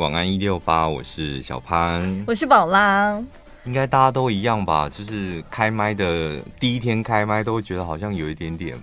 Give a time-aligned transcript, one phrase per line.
[0.00, 3.16] 晚安一六八，我是小潘，我是宝拉。
[3.62, 4.88] 应该大家都一样吧？
[4.88, 8.76] 就是开麦的第一天开麦，都会觉得好像有一点点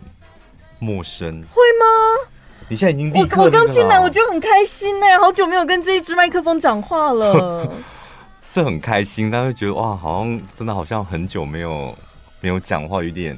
[0.79, 2.29] 陌生，会吗？
[2.69, 7.69] 你现在已经立刻、我刚进来，我觉得很开心呢，好久没有跟这一支麦克风讲话了，
[8.47, 11.93] 是很开心，但是觉得哇，好像真的好像很久没有
[12.39, 13.37] 没有讲话，有点。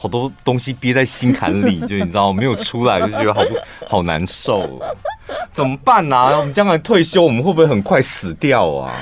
[0.00, 3.42] 好多东西憋在心坎里，就你知道没有出来，就觉得好
[3.88, 4.80] 好难受，
[5.52, 6.36] 怎么办啊？
[6.38, 8.92] 我们将来退休，我们会不会很快死掉啊？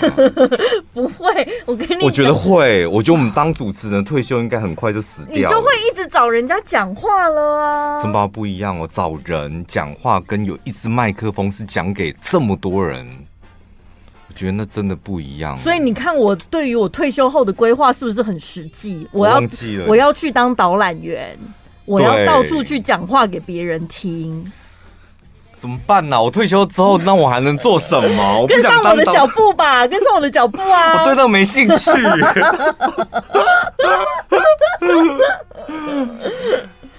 [0.92, 2.86] 不会，我跟你，我觉得会。
[2.86, 8.02] 我觉得我们当主持人退休应该很快就死掉，你就会一直找人家讲话了啊。
[8.02, 13.06] 陈爸不一样哦，找人讲话跟有一支麦克风是讲给这么多人。
[14.28, 19.06] 我觉得那真的不一样，所以你看我对于我退休后的规划是不是很实际？
[19.10, 19.40] 我要
[19.86, 21.34] 我要去当导览员，
[21.86, 24.52] 我要到处去讲话给别人听。
[25.66, 26.22] 怎么办呢、啊？
[26.22, 28.38] 我退休之后，那我还能做什么？
[28.40, 31.00] 我不想跟上我的脚步吧， 跟上我的脚步啊！
[31.00, 31.90] 我对那个没兴趣。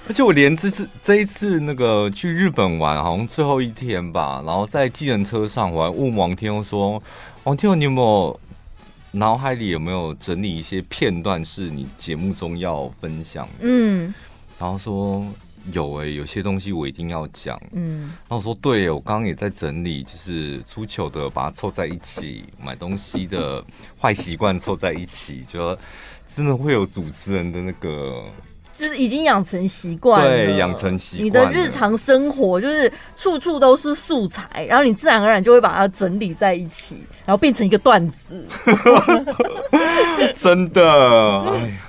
[0.10, 7.02] 而且我连这次这一次那个去日本玩，好像最后一天吧，然后在计程车上，我还问王天佑说
[7.46, 8.38] ：“王天佑，你有没有
[9.12, 14.14] 脑海里有没有整理一些片段是你节目中要分享的？”嗯，
[14.60, 15.26] 然后说
[15.72, 17.60] 有哎、欸，有些东西我一定要讲。
[17.74, 23.64] 嗯，然后我说对，我刚刚也在整理，就是出糗的把它凑在一起，买东西的
[24.00, 25.78] 坏习惯凑在一起，就
[26.28, 28.24] 真的会有主持人的那个。
[28.78, 31.26] 就是已经养成习惯了，对，养成习惯。
[31.26, 38.48] 你的日常生活就是处处都是素材，然后你自然而然就会把它整理在一起，然后变成一个段子。
[40.38, 41.87] 真的，哎呀。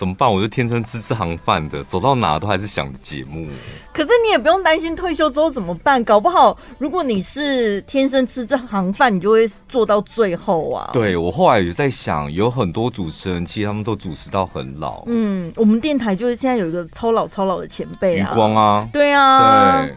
[0.00, 0.32] 怎么办？
[0.32, 3.46] 我就天生吃这行饭的，走到哪都还是想着节目。
[3.92, 10.88] 可是你也不用担心退休之后怎么办，搞不好如果你是天生吃这行饭，你就会做到最后啊。
[10.94, 15.02] 对，我后来也在想，有很多主持人其实他们都主持到很老。
[15.04, 19.94] 嗯，我们电台就是现在有一个超老超老的前辈啊，余光啊，对啊，对，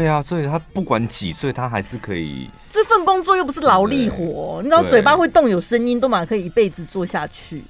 [0.00, 2.50] 对啊，所以他不管几岁，他还是可以。
[2.70, 7.62] 这份工作又不是劳力活，你知道嘴巴会动有声音，都嘛可以一辈子做下去。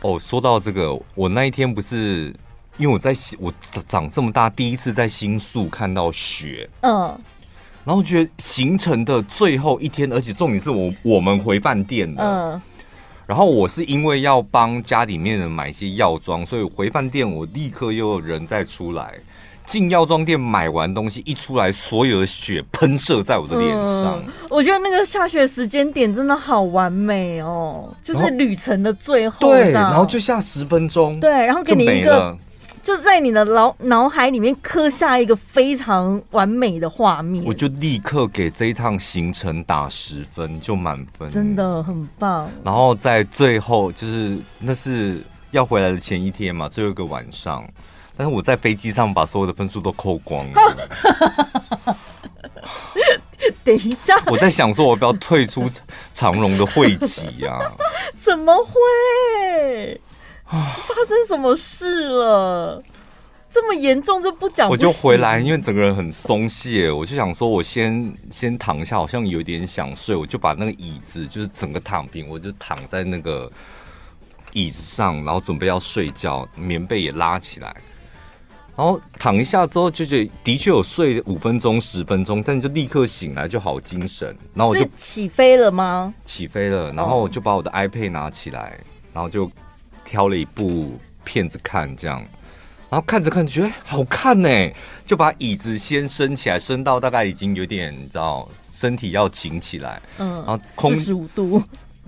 [0.00, 2.32] 哦，说到这个，我那一天不是
[2.76, 3.52] 因为我在我
[3.88, 7.18] 长这么大第一次在新宿看到雪，嗯，
[7.84, 12.62] 然后觉得行程的最后一天，而且重点是我我们回饭店了，嗯，
[13.26, 19.14] 然后我是因为要帮家里面人买一些药妆，所以回饭店我立刻又有人再出来。
[19.68, 24.18] 进药妆店买完东西一出来，所有的血喷射在我的脸上。
[24.18, 29.46] 嗯，我觉得那个下雪时间点真的好完美哦，就是旅程的最后。
[29.46, 31.20] 对，然后就下十分钟。
[31.20, 32.34] 对，然后给你一个，
[32.82, 37.44] 就在你的脑脑海里面刻下一个非常完美的画面。
[37.44, 42.50] 我就立刻给这一趟行程打十分，就满分，真的很棒。
[42.64, 45.20] 然后在最后，就是那是
[45.50, 47.62] 要回来的前一天嘛，最后一个晚上。
[48.18, 50.88] 但是我在飞机上把所有的分数都扣光了。
[53.64, 55.70] 等一下，我在想说，我不要退出
[56.12, 57.60] 长荣的会籍啊？
[58.18, 60.00] 怎么会？
[60.50, 62.82] 发生什么事了？
[63.48, 64.68] 这么严重，这不讲。
[64.68, 73.48] 我就回来，因为整个人很松懈，我就想说，我先先躺一下，好像有点想睡，我就把那个椅子就是整个躺平，我就躺在那个
[74.52, 77.76] 椅子上，然后准备要睡觉，棉被也拉起来。
[78.78, 84.28] 然后躺一下之后，就觉得的确有睡五分钟、十分钟，但就立刻醒来，就好精神。
[84.54, 86.14] 然后我就起飞了吗？
[86.24, 86.92] 起飞了。
[86.92, 88.78] 然后我就把我的 iPad 拿起来，
[89.12, 89.50] 然后就
[90.04, 92.24] 挑了一部片子看，这样。
[92.88, 94.48] 然后看着看着觉得好看呢，
[95.04, 100.00] 就把椅子先升起来，升到大概已经有点，你知道，身体要挺起来。
[100.18, 100.34] 嗯。
[100.34, 101.60] 然后空四十五度。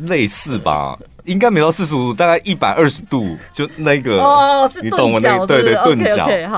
[0.02, 5.46] 类似吧，应该没到四十五度，大概一百二十度，就那个哦，你懂我那个？
[5.46, 6.26] 对对，钝角。
[6.28, 6.50] 然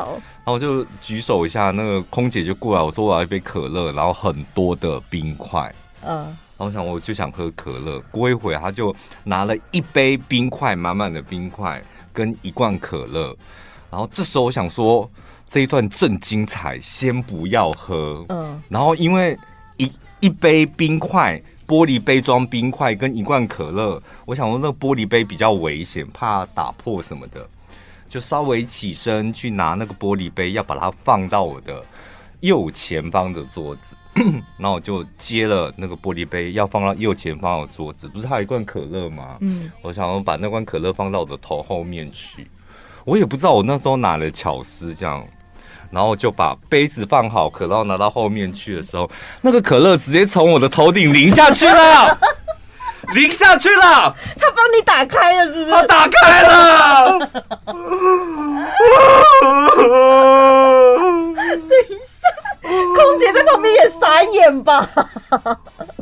[0.47, 5.73] 后我就举手一下，那个空姐就过来，我说我要一杯可乐，然后很多的冰块。
[6.05, 8.95] 嗯，然后我想我就想喝可乐，过一会儿他就
[9.25, 13.35] 拿了一杯冰块，满满的冰块跟一罐可乐。
[13.91, 15.09] 然后这时候我想说，
[15.49, 18.25] 这一段正精彩，先不要喝。
[18.29, 19.39] 嗯，然后因为
[19.77, 19.91] 一
[20.21, 21.41] 一杯冰块。
[21.73, 27.49] 玻璃杯装冰块跟一罐可乐，我想说那个玻璃杯比较危险，怕打破什么的，
[28.11, 31.83] 就稍微起身去拿那个玻璃杯，要把它放到我的
[32.41, 33.97] 右前方的桌子，
[34.59, 39.39] 然后我就接了那个玻璃杯，要放到右前方的桌子，不是还有一罐可乐吗？
[39.41, 42.47] 嗯，我想说把那罐可乐放到我的头后面去，
[43.07, 45.27] 我也不知道我那时候哪来的巧思这样。
[45.93, 49.09] 然后就把杯子放好，可乐拿到后面去的时候，
[49.43, 52.19] 那个可乐直接从我的头顶淋下去了，
[53.15, 54.17] 淋下去了。
[54.41, 55.71] 他帮你打开了，是不是？
[55.71, 57.19] 他打开了。
[61.43, 62.29] 等一下，
[62.63, 64.89] 空姐在旁边也傻眼吧？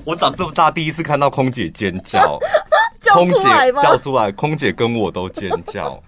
[0.04, 2.38] 我长这么大第一次看到空姐尖叫？
[3.12, 3.48] 空姐
[3.82, 6.00] 叫出来，空姐跟我都尖叫。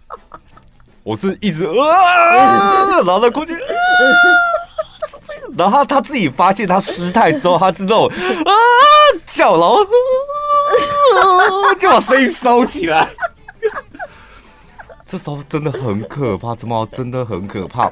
[1.03, 3.55] 我是一直啊，然后空姐，
[5.57, 8.53] 然后他自己发现他失态之后，他知道啊
[9.27, 9.85] 叫，然后
[11.75, 13.07] 就把声音收起来。
[15.07, 17.91] 这时候真的很可怕，这猫真的很可怕。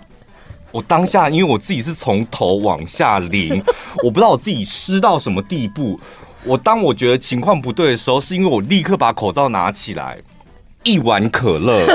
[0.72, 3.62] 我当下因为我自己是从头往下淋，
[4.02, 6.00] 我不知道我自己湿到什么地步。
[6.44, 10.18] 我当我觉得情况不对的时候，是因为我立刻把口罩拿起来。
[10.82, 11.86] 一碗可乐，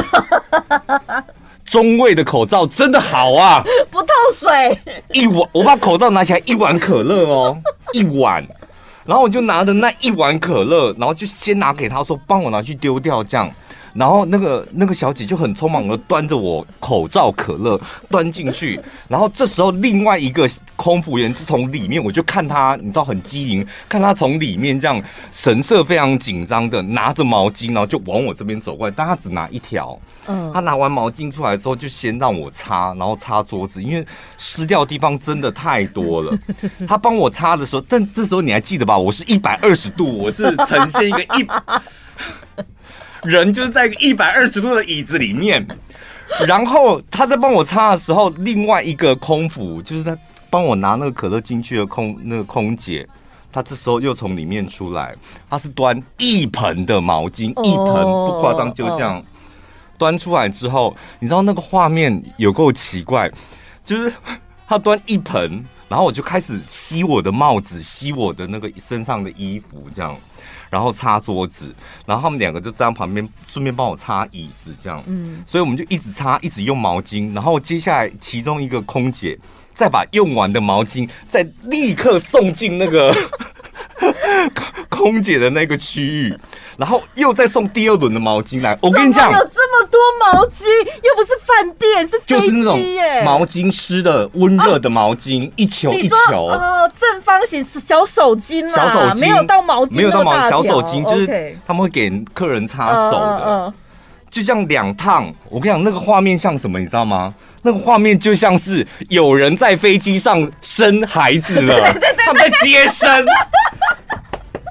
[1.76, 3.62] 中卫的口罩真的好啊，
[3.92, 4.80] 不透水。
[5.12, 7.58] 一碗，我把口罩拿起来，一碗可乐哦，
[7.92, 8.42] 一碗，
[9.04, 13.52] 然后我就拿着那一碗可乐，然后就先拿给他说，帮我拿去丢掉，这样。
[13.96, 25.02] 然后那个那个小姐就很匆忙的端着我口罩可乐端进去，然后这时候另外一个空服员是从里面，我就看他，你知道很机灵，看他从里面这样
[25.32, 29.98] 神色非常紧张的拿着毛巾，然后就往我这边走过来，但他只拿一条，
[30.28, 34.06] 嗯，他拿完毛巾出来之后就先让我擦，然后擦桌子，因为
[34.38, 36.38] 湿掉的地方真的太多了。
[36.86, 38.98] 他帮我擦的时候，但这时候你还记得吧？
[38.98, 41.48] 我是一百二十度，我是呈现一个一。
[43.26, 45.66] 人就是在一百二十度的椅子里面，
[46.48, 50.18] 然后他在帮我擦的时候，另外一个空腹就是他
[50.50, 53.08] 帮我拿那个可乐进去的空那个空姐，
[53.52, 55.16] 她这时候又从里面出来，
[55.50, 59.24] 她是端一盆的毛巾，一盆不夸张，就这样
[59.98, 63.32] 端出来之后，你知道那个画面有够奇怪，
[63.84, 64.12] 就是
[64.68, 70.16] 他端一盆，然后我就开始吸我的帽子，吸我的那个身上的衣服，这样。
[70.70, 71.74] 然后擦桌子，
[72.06, 75.04] 然后他们两个就站在旁边，顺便帮我擦椅子，这样。
[75.08, 77.34] 嗯，所以我们就一直擦，一直用毛巾。
[77.34, 79.38] 然后接下来，其中一个空姐
[79.74, 83.16] 再把用完的毛巾再立刻送进那个
[84.90, 86.38] 空姐的那个区域。
[86.78, 89.65] 然后又再送第二轮的毛巾来，我跟你讲，有这么
[89.96, 90.66] 多毛巾，
[91.04, 103.74] 又不是饭店，是飞机耶，毛巾湿的温热的毛巾，一球一球，呃，正方形小手巾小手巾没有到毛巾，没有到毛小手巾，就是他们会给客人擦手的，
[104.30, 105.32] 就这样两趟。
[105.50, 107.34] 我跟你讲，那个画面像什么，你知道吗？
[107.62, 111.92] 那个画面就像是有人在飞机上生孩子了，
[112.26, 113.26] 他们在接生。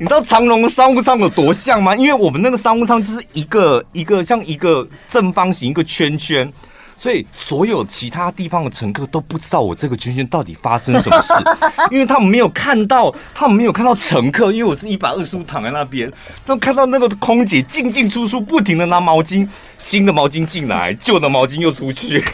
[0.00, 1.94] 你知道长隆的商务舱有多像吗？
[1.94, 6.52] 因为我们那个商务舱就是一个一个像一个正方形一个圈圈，
[6.96, 11.32] 所以所有其他地方的乘客都不知道我这个圈圈到底发生什么事，
[11.92, 16.12] 因为他们没有看到，他们没有看到乘客，因为我是一百二十五躺在那边，
[16.44, 19.46] 都看到那个空姐进进出出，不停的拿毛巾，
[19.78, 22.24] 新的毛巾进来，旧的毛巾又出去。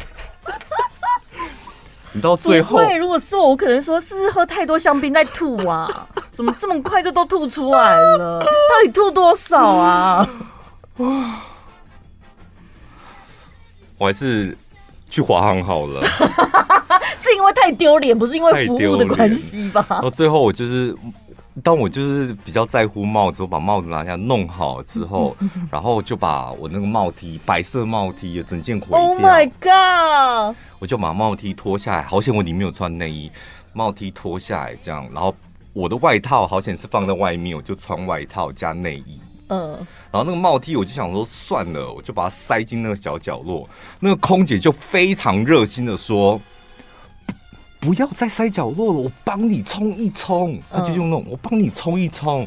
[2.13, 5.89] 你到最后，对，如果是我，我可能说是不是喝太多香槟在吐啊？
[6.33, 8.41] 怎么这么快就都吐出来了？
[8.41, 8.47] 到
[8.85, 10.29] 底吐多少啊？
[13.99, 14.57] 我还是
[15.09, 16.03] 去华航好了。
[17.19, 19.85] 是因为太丢脸，不是因为服务的关系吧？
[20.03, 20.97] 到最后，我就是
[21.63, 25.37] 当我就是比较在乎帽子，我把帽子拿下弄好之后，
[25.71, 28.99] 然后就把我那个帽 T 白色帽 T 也整件毁掉。
[28.99, 30.57] Oh my god！
[30.79, 33.31] 我就把帽 T 脱下来，好险我里面有穿内衣，
[33.73, 35.35] 帽 T 脱下来这样，然后
[35.73, 39.21] 我的外套好险是放在外面，我就穿外套加内衣。
[39.49, 39.73] 嗯，
[40.13, 43.69] 然后那个帽 T 我就想说算了，我就把它塞进那个小角落。
[43.99, 46.41] 那个空姐就非常热心的说
[47.81, 52.47] ：“不要再塞角落了，我帮你冲一冲。”他就用那种我帮你冲一冲。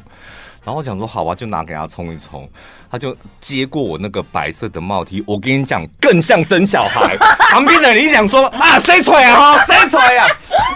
[0.63, 2.47] 然后我想说好吧，就拿给他冲一冲。
[2.89, 7.17] 他就接过我那个白色的帽梯我跟你讲，更像生小孩。
[7.49, 10.27] 旁边的人一讲说啊，谁吹啊，谁吹啊？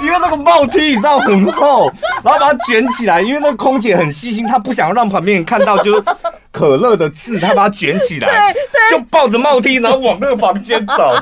[0.01, 1.89] 因为那个帽梯你知道很厚，
[2.23, 3.21] 然后把它卷起来。
[3.21, 6.03] 因为那个空姐很细心，她不想让旁边人看到就是
[6.51, 8.51] 可乐的字，她把它卷起来，
[8.89, 11.15] 就抱着帽梯然后往那个房间走。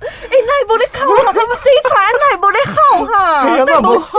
[0.00, 1.32] 哎，那不得扣啊？
[1.62, 2.76] 谁穿那不得好
[3.06, 3.12] 哈？
[3.48, 4.14] 哎呀，那不好。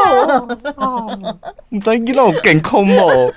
[1.70, 3.32] 你在给我更空哦。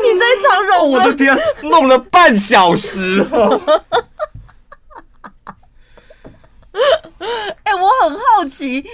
[0.00, 0.92] 你在长荣？
[0.92, 3.26] 我的天，弄了半小时。
[7.64, 8.84] 哎、欸，我很好奇，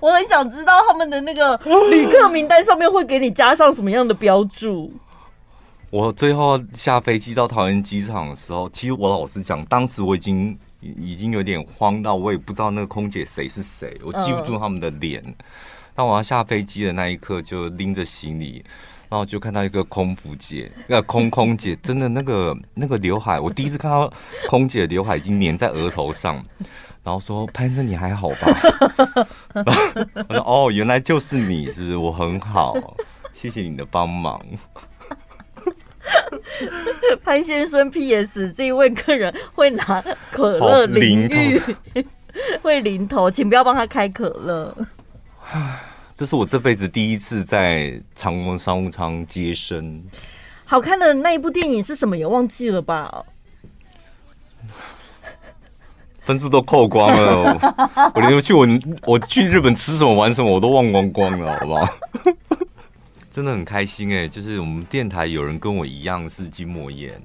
[0.00, 1.56] 我很想知道他们的那个
[1.90, 4.92] 旅客名单上面会给你加上什么样的标注。
[5.90, 15.22] 我最后下飞机到桃园机场的时候，其实我老实讲，当时我已经已经有点慌到我也不知道那个空姐谁是谁，我记不住他们的脸。
[15.94, 18.62] 当我要下飞机的那一刻，就拎着行李，
[19.08, 24.12] 然后就看到一个空服姐，那个空空姐真的那个那个刘海，我第一次看到
[24.48, 26.36] 空姐的刘海已经粘在额头上，
[27.02, 28.36] 然后说：“潘生，你还好吧？”
[30.28, 31.96] 我说：“哦，原来就是你，是不是？
[31.96, 32.76] 我很好，
[33.32, 34.38] 谢谢你的帮忙。”
[37.24, 38.52] 潘先生，P.S.
[38.52, 41.60] 这一位客人会拿可乐淋浴，
[42.62, 44.76] 会淋头，请不要帮他开可乐。
[45.50, 45.80] 唉，
[46.14, 50.02] 这是我这辈子第一次在长隆商务舱接生。
[50.64, 52.16] 好看的那一部电影是什么？
[52.16, 53.24] 也忘记了吧？
[56.20, 57.56] 分数都扣光了，
[58.14, 58.66] 我连去我
[59.06, 61.88] 我去日本吃什么玩什么我都忘光光了，好不好？
[63.38, 67.22] 真的很开心哎，就是我们电台有人跟我一样是筋膜炎。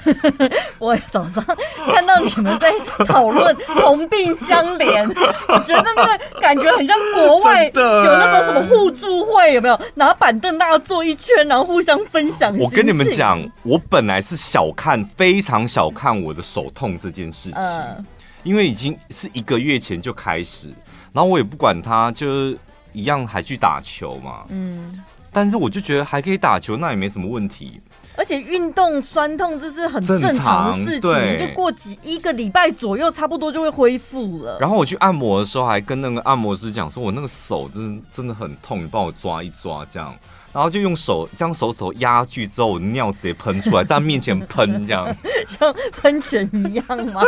[0.80, 1.44] 我早上
[1.92, 2.72] 看到你们在
[3.04, 5.06] 讨论同病相怜，
[5.46, 9.78] 我觉得那个感觉很像国外有那种什么互助会，有没有？
[9.94, 12.56] 拿板凳大家坐一圈，然后互相分享。
[12.56, 18.06] 我跟你们讲，我本来是小看，非常小看我的手痛这件事情，
[18.42, 20.68] 因为已经是一个月前就开始，
[21.12, 22.58] 然后我也不管它，就是。
[22.94, 24.44] 一样还去打球嘛？
[24.48, 24.98] 嗯，
[25.30, 27.78] 但是我就觉得还可以打球，那也没什么问题。
[28.16, 34.56] 而且运动酸痛这是很正常的事情，对，就过几一个礼拜左右，差不多就会恢复了。
[34.60, 40.14] 然后我去按摩的时候，还跟那个按摩师讲说，我那个手真的真的很痛，你帮我抓一抓这样。
[40.52, 45.12] 然后就用手将手手压下去之后，我尿直接喷出来，在他面前喷这样，
[45.48, 47.20] 像喷泉一样吗？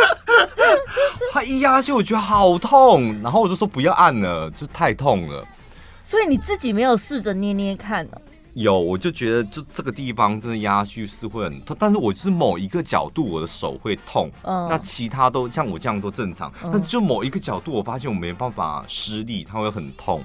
[1.33, 5.43] 他一压下去，我觉得好痛，然后我就说不要按了，就太痛了。
[6.07, 8.21] 所以你自己没有试着捏捏看呢？
[8.53, 20.23] 有，我就觉得就这个地方真的压下去是会很痛，但是我是某一个角度我的手会痛，嗯，那其他都像我这样都正常，但是就某一个角度我发现我没办法施力，它会很痛。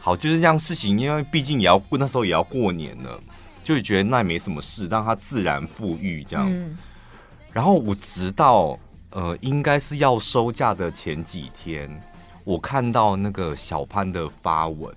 [0.00, 3.20] 好，就是这样事情，因为毕竟也要过那时候也要过年了，
[3.64, 6.48] 就觉得那也没什么事，让它自然富裕这样。
[6.48, 6.78] 嗯，
[7.52, 8.78] 然后我直到
[9.10, 11.90] 呃应该是要收假的前几天。
[12.44, 14.94] 我看到那个小潘的发文，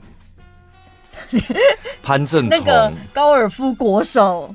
[2.03, 4.53] 潘正从那个高尔夫国手，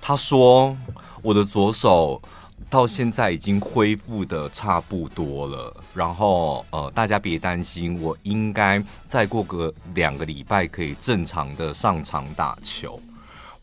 [0.00, 0.76] 他说
[1.22, 2.20] 我的左手
[2.68, 13.00] 到现在已经恢复的差不多了，然后呃，大家别担心，我应该再过个两个礼拜可以正常的上场打球。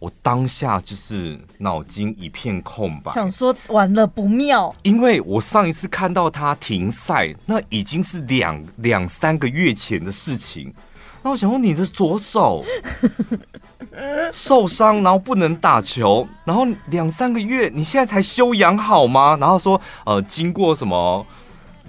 [0.03, 10.73] 我当下就是脑筋一片空白，想说完了不妙，因为我上一次看到他停赛，那已经是两两三个月前的事情。
[11.21, 12.65] 那我想说，你的左手
[14.33, 19.37] 受伤，然后不能打球，然后两三个月，你现在才休养好吗？
[19.39, 21.25] 然后说，呃，经过什么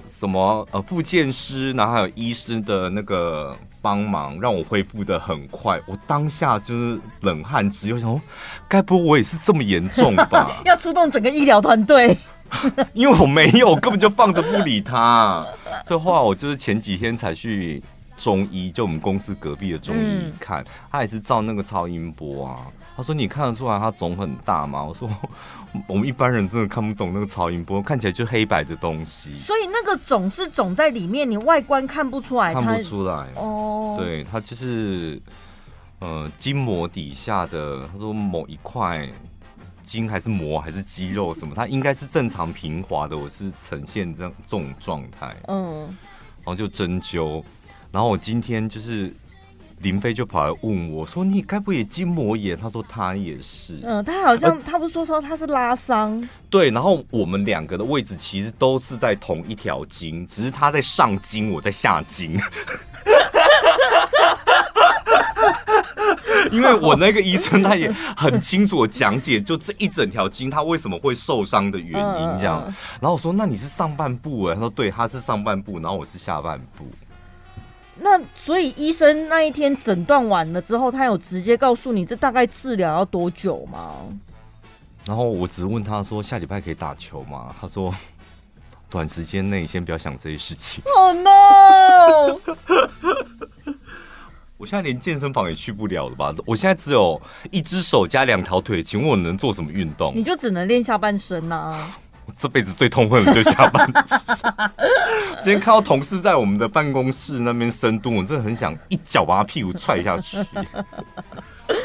[0.07, 3.57] 什么呃，复健师，然后还有医师的那个。
[3.85, 8.21] 帮忙让我恢复的很快，我当下就是冷汗直流，想说，
[8.67, 10.51] 该不会我也是这么严重吧？
[10.65, 12.17] 要出动整个医疗团队，
[12.95, 15.47] 因为我没有，我根本就放着不理他。
[15.85, 17.83] 这话我就是前几天才去
[18.17, 22.61] 中医，就我们公司隔壁的中医看，嗯、他也是照那个超音波啊。
[22.97, 25.11] 他说：“你看得出来他肿很大吗？”我说。
[25.87, 29.33] 我们一般人真的看不懂那个超音波，看起来就黑白的东西。
[29.45, 32.55] 所以那个肿是肿在里面，你外观看不出来。
[32.55, 35.21] 看不出来哦，对，它就是
[35.99, 39.09] 呃筋膜底下的，他说某一块
[39.83, 45.35] 筋还是膜还是肌肉什么，它应该是正常平滑的，我是呈现这样这种状态。
[45.49, 45.83] 嗯，
[46.45, 47.43] 然后就针灸，
[47.91, 49.13] 然后我今天就是。
[49.85, 53.79] 林飞就跑来问我说：“你该不会也筋膜炎？”他说他也是。
[53.85, 56.27] 嗯，他好像他不是说说他是拉伤。
[56.49, 62.41] 对，然后我们两个的位置其实都是在同一条筋，只是他在上筋，我在下筋。
[66.51, 72.63] 因为我那个医生他也很清楚我讲解，就这一整条筋他为什么会受伤的原因这样。
[73.01, 76.87] 然后我说：“那你是上半部？”哎，他说：“对，他是上半部，然后我是下半部。”
[78.01, 83.95] 那所以医生那一天诊断完了之后，他有直接告诉你这大概治疗要多久吗？
[85.07, 87.55] 然后我只是问他说，下礼拜可以打球吗？
[87.61, 87.95] 他说
[88.91, 90.83] 短时间内先不要想这些事情。
[90.97, 92.41] Oh no！
[94.57, 96.33] 我现在连健身房也去不了了吧？
[96.47, 97.21] 我现在只有
[97.51, 100.13] 一只手加两条腿，请问我能做什么运动？
[100.17, 101.97] 你就只能练下半身啊。
[102.27, 104.53] 我这辈子最痛恨的就是下班时间。
[105.43, 110.39] 今天看到同事在我们的办公室那边深蹲，我真的很想一脚把他屁股踹下去。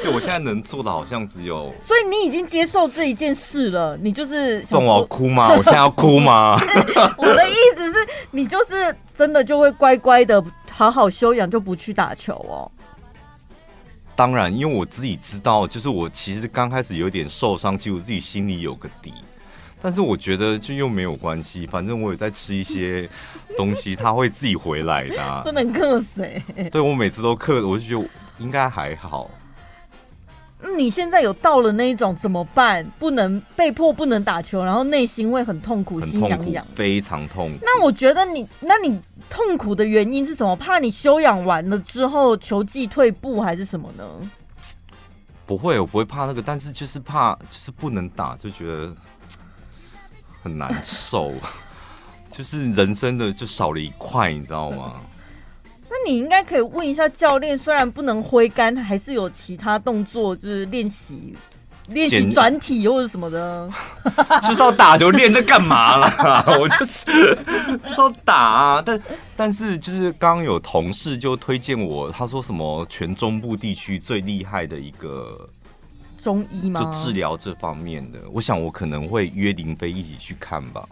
[0.03, 1.74] 对，我现在能做的好像只有……
[1.81, 5.50] 所以你已经接受这一件事了，你就是问我要哭吗？
[5.50, 6.60] 我现在要哭吗？
[7.17, 12.72] 我的意思是你就是真的就会乖乖的好好休养，就不去打球哦。
[14.17, 19.13] 当然，因为我自己知道，就是我其实刚开始有点受伤，其实我自己心里有个底。
[19.82, 23.10] 但是我觉得就又没有关系，反正我有在吃一些
[23.56, 25.42] 东西，它会自己回来的、啊。
[25.44, 26.70] 不能克死、欸。
[26.70, 28.10] 对，我每次都克，我就觉得
[28.40, 29.30] 应该还好。
[30.62, 32.86] 那你现在有到了那一种怎么办？
[33.00, 37.60] 不能被迫不能打球，然后内心会很痛苦，心痒痒，非常痛苦。
[37.62, 40.54] 那我觉得你，那你痛苦的原因是什么？
[40.58, 44.04] 怕你休养完了之后球技退步，还是什么呢？
[45.46, 48.94] 不会，我不会怕那个，但是就是怕，就是不能打，就觉得
[50.41, 51.34] 很难受，
[52.31, 54.93] 就是人生的就少了一块，你知道吗？
[55.89, 61.36] 那你应该可以问一下教练，虽然不能挥杆，还是有其他动作，就是练习
[61.88, 63.67] 练习转体或者什么的。
[64.48, 66.46] 知道打就练这干嘛啦？
[66.60, 67.36] 我就是
[67.84, 69.01] 知道打啊，但
[69.36, 75.50] 但是就是刚刚有同事就推荐我，他说什么全中部地区最厉害的一个
[76.22, 76.82] 中医吗？
[76.82, 80.88] 就治疗这方面的，我想我可能会约林飞一起去看吧。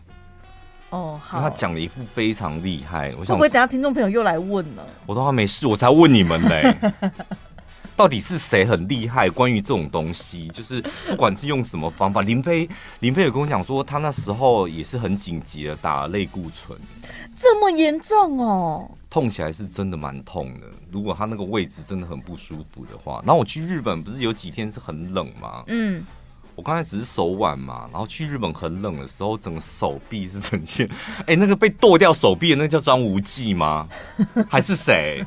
[0.90, 1.42] 哦，好。
[1.42, 4.82] 他讲了一副非常厉害，我想会不会等下听众朋友又来问呢？
[5.06, 6.76] 我说他没事，我才问你们嘞。
[7.98, 9.28] 到底是谁很厉害？
[9.28, 10.80] 关于这种东西，就是
[11.10, 12.70] 不管是用什么方法，林飞
[13.00, 16.78] 林飞有跟我讲说，他那时候也是很紧急的打类固醇，
[17.36, 18.92] 这么严重哦？
[19.18, 20.68] 痛起来是真的蛮痛的。
[20.92, 25.64] 如果他那个位置真的很不舒服的话，然后我去日本不是有几天是很冷吗？
[25.66, 26.06] 嗯。
[26.54, 30.88] 我刚才只是手腕嘛，然后去日本很冷的时候，整个手臂是呈现，
[31.22, 33.88] 哎、欸，那个被剁掉手臂的那个叫张无忌吗？
[34.50, 35.26] 还是谁？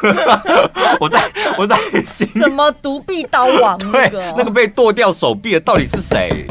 [1.00, 1.76] 我在我在
[2.06, 4.10] 心什么独臂刀王、那个？
[4.10, 6.46] 对，那个被剁掉手臂的到底是谁？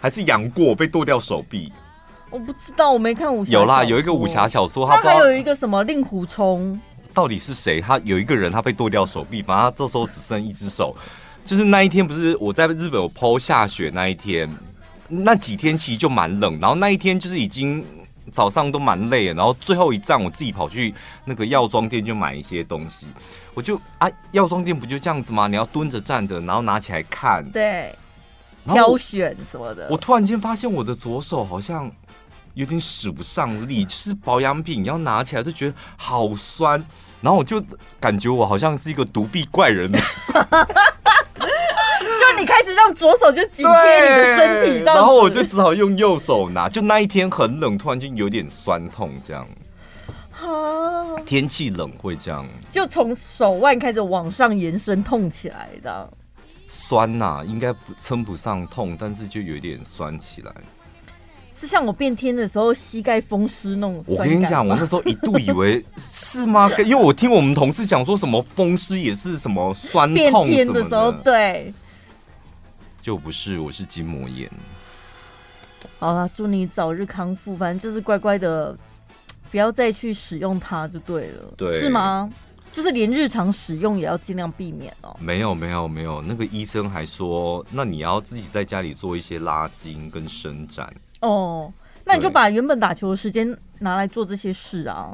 [0.00, 1.72] 还是杨过被剁掉手臂？
[2.34, 3.52] 我不知道，我没看武侠。
[3.52, 6.80] 有啦，有一个武侠小说，他还有一个什么令狐冲？
[7.12, 7.80] 到底是谁？
[7.80, 10.96] 他有一个人，他被剁掉手臂，反正他这时候只剩一只手。
[11.44, 14.50] 就是那一天，不是我在日本有 po 下雪那一天，
[15.06, 17.84] 那几天其实就蛮冷，然后那一天就是已经
[18.32, 20.92] 早上都蛮累了，然后最后一站我自己跑去
[21.24, 23.06] 那个药妆店就买一些东西，
[23.54, 25.46] 我就啊，药妆店不就这样子吗？
[25.46, 27.94] 你要蹲着站着，然后拿起来看，对，
[28.64, 29.86] 挑选什么的。
[29.88, 31.88] 我突然间发现我的左手好像
[32.54, 36.82] 有点使不上力，就是保养品要拿起来就觉得好酸，
[37.20, 37.62] 然后我就
[38.00, 39.90] 感觉我好像是一个独臂怪人。
[42.00, 46.68] 就你开始让左手就紧贴你的身体，然后我就只好用右手拿。
[46.68, 49.46] 就那一天很冷，突然间有点酸痛，这样。
[51.24, 56.12] 天气冷会这样，就从手腕开始往上延伸，痛起来的。
[56.68, 60.52] 酸呐、啊，应该不称不上痛，但是就有点酸起来。
[61.56, 64.02] 是像我变天的时候膝盖风湿那种。
[64.06, 66.70] 我跟你讲，我那时候一度以为是吗？
[66.84, 70.44] 因为我听我们同事讲说什么风湿也是什么酸痛。
[70.44, 71.72] 变天的时候，对。
[73.00, 74.50] 就不是，我是筋膜炎。
[75.98, 77.56] 好了，祝你早日康复。
[77.56, 78.76] 反正就是乖乖的，
[79.50, 81.52] 不要再去使用它就对了。
[81.56, 82.30] 对，是吗？
[82.72, 85.16] 就是连日常使用也要尽量避免哦。
[85.20, 86.20] 没有，没有，没有。
[86.22, 90.92] 那个医生还说，那你要自己在家里做一些拉筋跟伸展。
[91.24, 91.72] 哦，
[92.04, 95.12] 那你就把原本打球的时间拿来做这些事啊。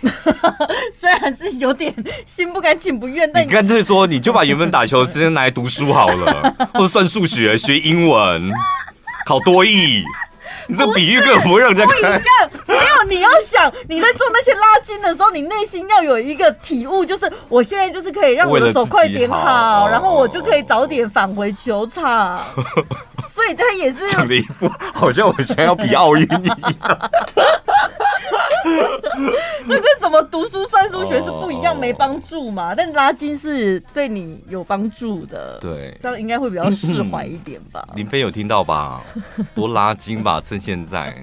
[0.98, 1.92] 虽然是有点
[2.24, 8.50] 心不甘情不愿，但你干脆说，你就把原本打球的时间拿来读书好了， 或者算数学、学英文、
[9.26, 10.02] 考多艺。
[10.66, 11.96] 你这比喻根本不会让人家看。
[11.96, 22.40] 不一样，没有，你要想你在做那些拉筋的时候，你内心要有一个体悟，就是我现在就是可以让我的手快点好，好然后我就可以早点返回球场。
[23.40, 26.58] 所以他也是讲了一副好像我现在要比奥运一样。
[29.64, 32.74] 那跟什么读书算数学是不一样，没帮助嘛？
[32.74, 37.82] 但拉筋是对你有帮助的，对，这样应该会比较释怀一点吧？
[37.94, 39.00] 林飞有听到吧？
[39.54, 41.14] 多拉筋吧，趁现在。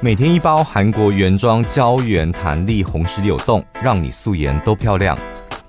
[0.00, 5.16] 每天一包韩国原装胶原弹力红石榴冻，让你素颜都漂亮。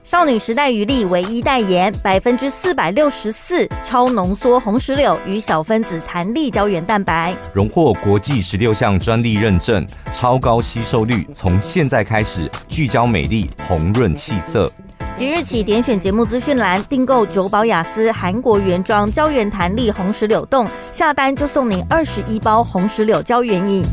[0.10, 11.28] 少女时代余力唯一代言，百分之四百六十四超浓缩红石榴与小分子弹力胶原蛋白，荣获国际十六项专利认证，超高吸收率。
[11.34, 14.72] 从现在开始聚焦美丽，红润气色。
[15.14, 23.84] 即日起点选节目资讯栏订购九宝雅思韩国原装胶原弹力红石榴冻，下单就送您二十一包红石榴胶原饮。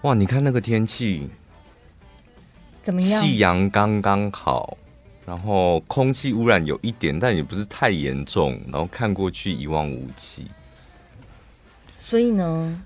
[0.00, 1.28] 哇，你看那个天气。
[2.84, 3.22] 怎么样？
[3.22, 4.76] 夕阳刚刚好，
[5.26, 10.44] 然后空气污染有一点，但也不是太严重，然后看过去一望无际。
[11.98, 12.82] 所以呢，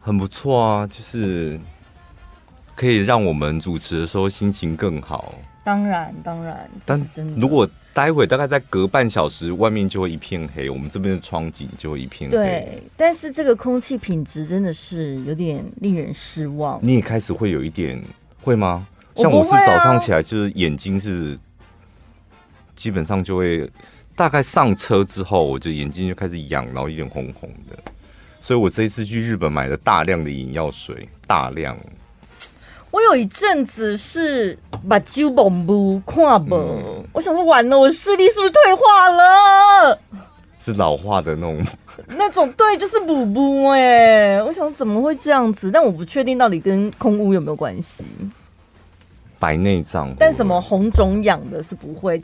[0.00, 1.58] 很不错啊，就是
[2.74, 5.32] 可以让我们主持的时候心情更好。
[5.64, 7.00] 当然，当然，但
[7.36, 12.36] 如果待会大概再隔半小时，外面就会一片黑，我们这边的窗景就会一片黑。
[12.36, 16.80] 对，但是这个空气品质真的是有点令人失望。
[16.82, 18.02] 你也开始会有一点
[18.40, 18.84] 会吗？
[19.16, 21.38] 像我是早上起来就是眼睛是
[22.74, 23.70] 基本上就会
[24.16, 27.76] 大概上车之后，我就眼睛就开始痒，然后有点红红的。
[28.40, 31.76] 所以我这一次去日本买了大量的眼药水，大量。
[32.90, 39.98] 我有一阵子是把酒蒙不看不，我想说完了，我视力是不是退化了？
[40.60, 41.64] 是老化的那种，
[42.08, 44.42] 那种对，就是补补哎。
[44.42, 45.70] 我想怎么会这样子？
[45.70, 48.04] 但我不确定到底跟空屋有没有关系。
[49.42, 52.22] 白内障，但什么红肿痒的是不会。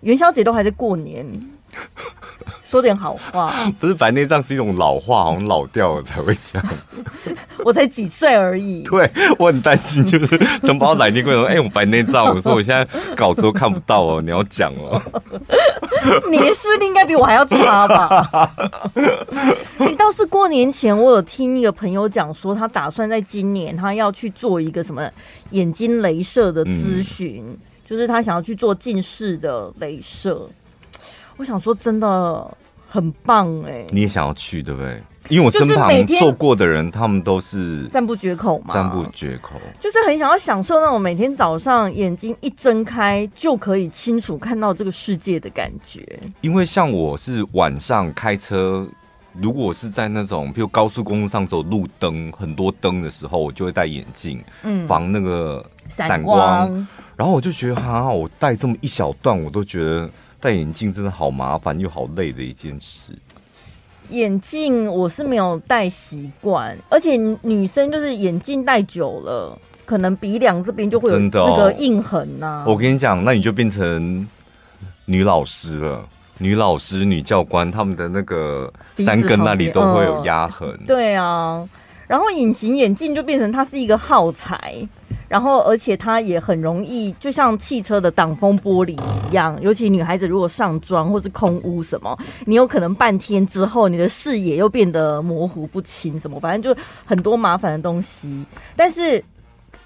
[0.00, 1.22] 元宵节都还在过年。
[2.64, 6.68] 说点好话， 不是白内障是一种老化，好像老掉了才会这样。
[7.64, 8.82] 我才几岁而已。
[8.82, 9.08] 对，
[9.38, 15.00] 我很担心，就是承包来电过来说， 哎、欸，我白内障，我说我现在稿子都看不到哦，你要讲哦。
[16.30, 18.50] 你的视力应该比我还要差吧？
[19.78, 25.08] 你倒是过年前，我有听一个朋友讲说，他打算在今年他要去做一个什么
[25.50, 27.56] 眼睛镭射的咨询，嗯、
[27.86, 30.48] 就是他想要去做近视的镭射。
[31.36, 32.56] 我想说，真的
[32.88, 33.86] 很棒哎、欸！
[33.90, 35.02] 你也想要去，对不对？
[35.30, 39.54] 因为我身旁做过的人，他们都是赞不绝口嘛，赞不绝口。
[39.80, 46.06] 就是很想要享受那种每天早上眼睛一睁开就可以清楚看到这个世界的感觉。
[46.42, 48.86] 因为像我是晚上开车，
[49.32, 56.68] 如果是在那种比如高速公路上走路灯很多灯的时候，我就会戴眼镜，嗯，防那个闪光。
[56.68, 60.10] 光然后我就觉得，哈，我戴这么一小段，我都觉得。
[60.44, 63.12] 戴眼镜真的好麻烦又好累的一件事。
[64.10, 72.64] 眼镜我是没有戴习惯，而且女生就是眼镜戴久了，可能鼻梁这边就会有那个印痕呐、啊。
[72.66, 74.28] 我跟你讲，那你就变成
[75.06, 80.86] 女老师了，女老师、女教官，他们的那个三根那里都会有压痕、嗯。
[80.86, 81.66] 对啊，
[82.06, 84.86] 然后隐形眼镜就变成它是一个耗材。
[85.28, 88.92] 然后，而且它也很容易，就像汽车的挡风玻璃
[89.28, 89.58] 一样。
[89.60, 98.44] 尤其女孩子如果上妆或是空污什么，你有可能半天之后，你的视野又变得模糊不清，什么反正就很多麻烦的东西。
[98.76, 99.22] 但是，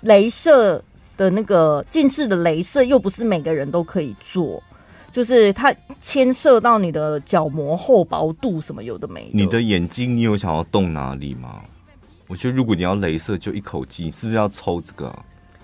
[0.04, 0.82] 镭射
[1.16, 4.62] 的那个近视的镭射又不是每个人都可以做，
[5.10, 9.30] 就是它牵涉到你的角膜厚薄度什么有的没。
[9.32, 11.62] 你的眼睛，你有想要动哪里吗？
[12.28, 15.12] 我觉得如果你要镭射，就一口气，是不是要抽这个？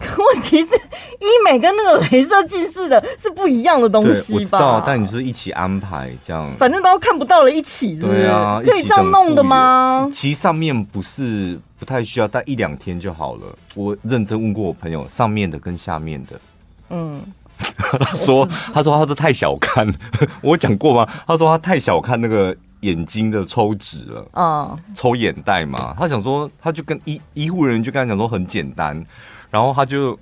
[0.00, 4.38] 可 问题是，医美跟那个镭射近视的是不一样的东西吧？
[4.38, 8.06] 我知道，但你是一起安排这样，反正都看不到了，一起是是？
[8.06, 10.10] 对啊，可以这样弄的吗？
[10.12, 13.42] 其实上面不是不太需要，戴一两天就好了。
[13.76, 16.40] 我认真问过我朋友，上面的跟下面的，
[16.90, 17.22] 嗯，
[17.78, 19.86] 他说， 他说他说太小看，
[20.42, 21.08] 我讲过吗？
[21.26, 25.94] 他说他太小看那个眼睛的抽脂了，嗯，抽眼袋嘛。
[25.98, 29.04] 他想说，他就跟医医护人员就跟他讲说很简单。
[29.50, 30.18] 然后他就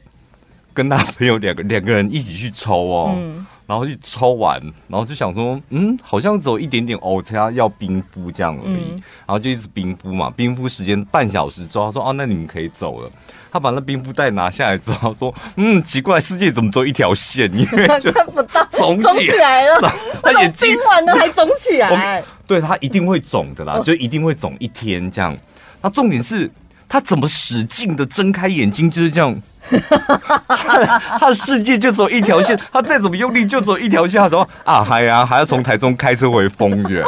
[0.75, 13.11] 跟他朋友 两个两个人一起去抽哦，嗯、然后去抽完，然后就想说，嗯，好像只有一点点哦，他要要冰敷这样而已，嗯、然后就一直冰敷嘛，冰敷时间半小时之后，他说，哦，那你们可以走了。
[13.53, 17.45] 他把那冰敷袋拿下来之后说，嗯，奇怪，世界怎么只有一条线？
[17.55, 25.37] 因为就 看不到，肿起来了， 他眼睛完了还肿起来， 对，他一定会肿的啦，就一定会肿一天这样。
[25.83, 26.51] 那重点是。
[26.89, 29.35] 他怎么使劲的睁开眼睛，就是这样，
[31.19, 32.59] 他的世界就走一条线。
[32.73, 34.21] 他再怎么用力，就走一条线。
[34.21, 37.05] 他说啊，还呀，还要从台中开车回丰原，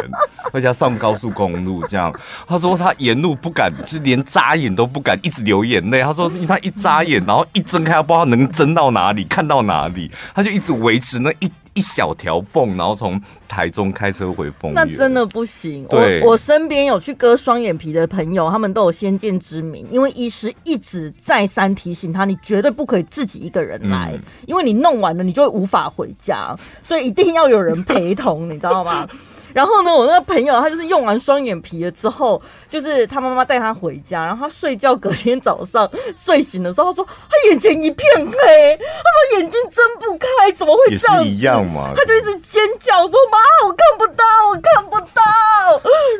[0.52, 2.12] 而且要上高速公路这样。
[2.46, 6.02] 他说他沿路不敢，就连眨眼都不敢，一直流眼泪。
[6.02, 11.50] 他说他一眨眼，然后一睁开，不知道能睁到哪里，看到哪里，他就一直维持那一。
[11.74, 15.84] 一小条缝，然后从台中开车回丰原，那真的不行。
[15.90, 29.06] 对我我身边有去割双眼皮的朋友，他们都有先见之明，因为医师一直再三提醒他，你绝对不可以自己一个人来，嗯、因为你弄完了，你就会无法回家，所以一定要有人陪同，你知道吗？
[29.54, 41.24] 然后呢，我那个朋友他就是用完双眼皮了之后，就是他妈妈带他回家，然后他睡觉，隔天早上睡醒的时候，他说他眼前一片黑，他说眼睛睁不开，怎么会这样？
[41.24, 41.92] 也是一样嘛。
[41.94, 45.22] 他就一直尖叫说：“妈，我看不到，我看不到。”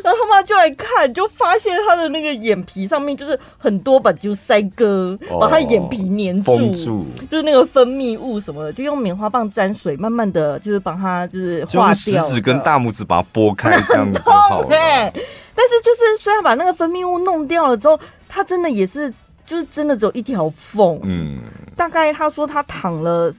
[0.03, 12.25] 然后他妈就来看，就发现他的那个眼皮上面就是很多把就塞割，把他眼皮粘住，住，就是那个分泌物什么的，就用棉花棒沾水，慢慢的就是把它就是化掉。
[12.25, 14.69] 食指跟大拇指把它拨开，这样子就好了。
[15.57, 19.13] 但是就是虽然把那个分泌物弄掉了之后，他真的也是
[19.47, 20.99] 就是真的只有一条缝。
[21.03, 21.41] 嗯，
[21.77, 23.33] 大概他说他躺了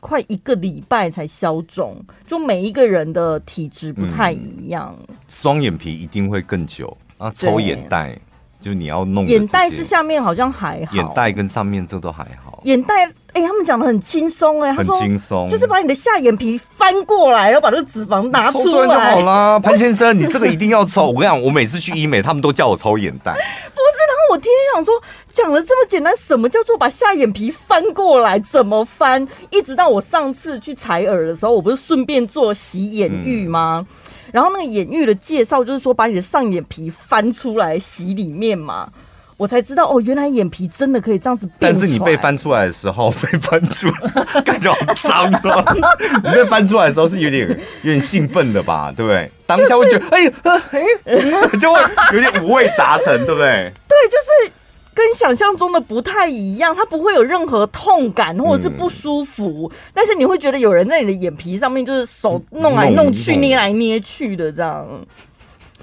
[0.00, 4.94] 快一个礼拜才消肿，就每一个人的体质不太一样。
[5.28, 8.18] 双、嗯、眼皮一定会更久啊，抽眼袋。
[8.62, 12.60] 就你要弄眼袋是下面好像还好，眼袋跟上面这都还好。
[12.62, 19.58] 眼袋，哎、欸，他们讲的很轻松，哎，很轻松，就是把你的下眼皮翻过来，然后把这个脂肪拿出来，抽就好啦。
[19.60, 21.08] 潘先生，你这个一定要抽。
[21.08, 23.32] 我跟你讲，我每次去医美，他们都叫我抽眼袋。
[23.32, 24.94] 不是，然后我天天想说，
[25.32, 28.38] 讲了这么简单，什么叫做把下眼皮翻过来？
[28.38, 29.26] 怎么翻？
[29.50, 33.84] 一直到我上次去采耳的时候，我不是顺便做洗眼浴吗？
[33.88, 38.88] 嗯然后那个眼浴的介绍就是说，把你的上眼皮翻出来洗里面嘛，
[39.36, 41.56] 我才知道哦，原来眼皮真的可以这样子变。
[41.60, 45.76] 但是你被翻出来的时候，被翻出来 感觉好脏哦。
[46.24, 47.48] 你被翻出来的时候是有点
[47.82, 48.92] 有点兴奋的吧？
[48.96, 49.30] 对不对？
[49.46, 50.32] 当下会觉得哎
[50.70, 51.80] 哎， 就会
[52.14, 53.70] 有点五味杂陈，对不对？
[53.86, 54.16] 对，就
[54.46, 54.52] 是。
[54.94, 64.86] 跟想象中的不太一样，它不会有任何痛感或者是不舒服，嗯、但是你会觉得有人在你的眼皮上面就是手弄来弄去、捏来捏去的这样。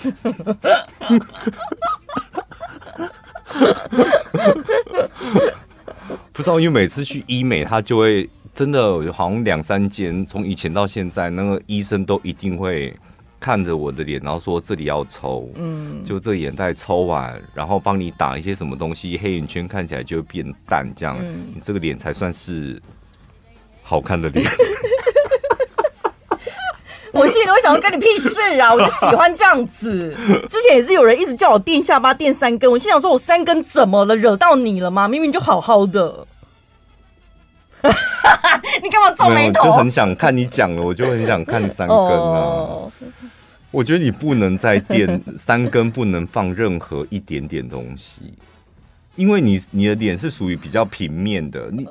[6.32, 12.96] 不知道，因为每次去医美，他就会真的好像两三间，从以前到现在，那个医生都一定会。
[13.40, 22.82] 看着我的脸，然后说这里要抽，嗯，就这眼袋抽完，然后帮你打一些什么东西，黑眼圈看起来就会变淡，这样，嗯、你这个脸才算是
[23.82, 24.46] 好看的脸。
[27.12, 28.30] 我心里会想说，跟你屁事
[28.62, 28.72] 啊！
[28.72, 30.16] 我就喜欢这样子。
[30.48, 34.16] 之前也是有人一直叫我垫下巴、垫三根，我心想说，我三根怎么了？
[34.16, 35.08] 惹到你了吗？
[35.08, 36.28] 明明就好好的。
[38.84, 39.64] 你干嘛皱眉头？
[39.64, 42.68] 就很想看你讲了，我就很想看三根啊。
[43.72, 43.80] Oh.
[43.80, 48.34] 我觉得你不能再垫三根，不能放任何一点点东西，
[49.16, 51.88] 因为你你的脸是属于比较平面的，你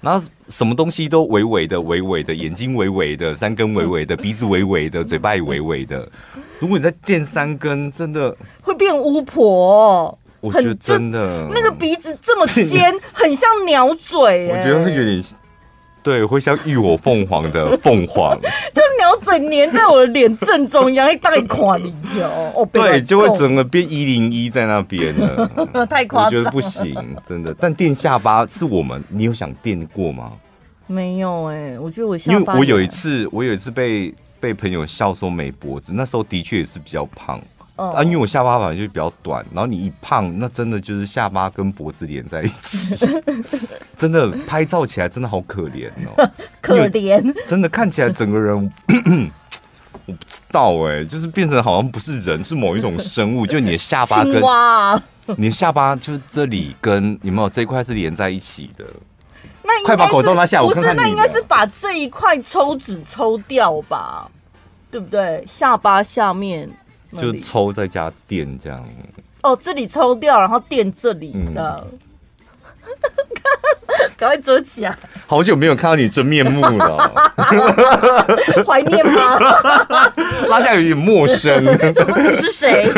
[0.00, 6.06] 然后什么东西都微微的、微微的，眼睛微微的，三根微微的，鼻子微微的，嘴巴也微微的。
[6.58, 10.18] 如果你再垫三根，真的会变巫婆。
[10.40, 14.48] 我觉得真的那个鼻子这么尖， 很像鸟嘴。
[14.48, 15.24] 我觉得会有点。
[16.04, 18.38] 对，会像浴火凤凰的凤凰，
[18.74, 22.64] 就鸟嘴粘在我的脸正中央，一大块里哦。
[22.70, 26.94] 对，就会整个变一零一在那边了， 太夸张，我觉得不行，
[27.26, 27.54] 真的。
[27.58, 30.30] 但垫下巴是我们，你有想垫过吗？
[30.86, 37.40] 没有哎、欸，我觉得我因为我有一次，我有一次被被朋友笑说没脖子，那时候的确也是比较胖。
[37.76, 42.94] 啊，因为我下巴本来就比较短，然后你一胖，那真的就是下巴跟脖子连在一起，
[43.98, 46.30] 真的拍照起来真的好可怜哦，
[46.62, 48.54] 可怜，真的看起来整个人，
[50.06, 54.40] 我不知道哎、欸，就是变成好像不是人，是某一种生物，就你的下巴跟
[55.36, 58.84] 你的下巴就是这里跟有没有这一块是连在一起的？
[59.64, 64.30] 那快把口罩拿下，我看看，那应该是把这一块抽脂抽掉吧，
[64.92, 65.44] 对不对？
[65.44, 66.70] 下巴下面。
[67.20, 68.84] 就抽再加垫这样。
[69.42, 71.86] 哦，这里抽掉，然后垫这里的。
[74.16, 74.98] 赶、嗯、 快遮起啊！
[75.26, 77.12] 好久没有看到你真面目了，
[78.66, 79.38] 怀念吗？
[80.48, 82.90] 拉下有点陌生，这不知是谁。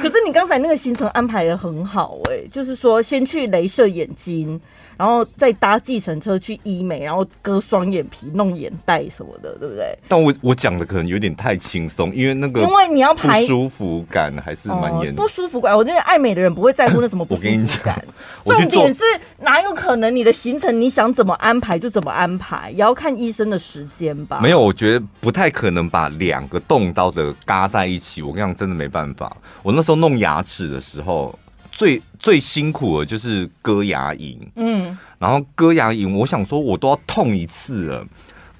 [0.00, 4.60] 可是你刚才那个行程安排的很好哎、欸，就是说先去镭射眼睛。
[4.96, 9.96] 然后再搭计程车去医美，然后割双眼皮、弄眼袋什么的，对不对？
[10.08, 15.12] 但我我讲的可能有点太轻松，因为那个因为你要排不舒服感还是蛮严、呃。
[15.12, 18.04] 不舒服感，我觉得爱美的人不会在乎那什么 不舒服感。
[18.44, 19.02] 重点是
[19.40, 24.38] 哪有可能你的行程你想怎么安排就怎么安排，也要看医生的时间吧。
[24.40, 28.22] 没有，我觉得不太可能把两个动刀的嘎在一起。
[28.22, 29.34] 我跟你讲，真的没办法。
[29.62, 31.36] 我那时候弄牙齿的时候。
[31.74, 38.06] 最最辛苦的就是割牙龈，嗯，然后割牙龈，我想说我都要痛一次了。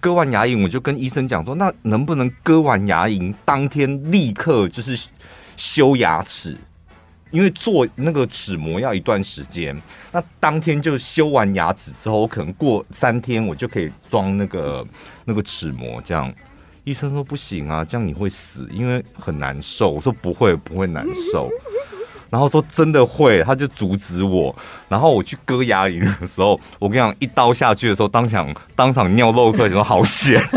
[0.00, 5.08] 割完牙龈，我就跟医生讲说，那能不能割完牙龈当天立刻就是
[5.56, 6.56] 修牙齿？
[7.30, 9.80] 因为做那个齿模要一段时间，
[10.12, 14.86] 那当天就修完牙齿之后，我可能过三天我就可以装那个
[15.24, 16.32] 那个齿模，这样
[16.82, 19.90] 医生说不行啊，这样你会死，因为很难受。
[19.90, 21.48] 我说不会，不会难受。
[22.30, 24.54] 然后说真的会，他就阻止我。
[24.88, 30.42] 然后我去割牙龈的时候，我跟你讲，一刀下去的时候，当场当场尿漏出来，你说好险。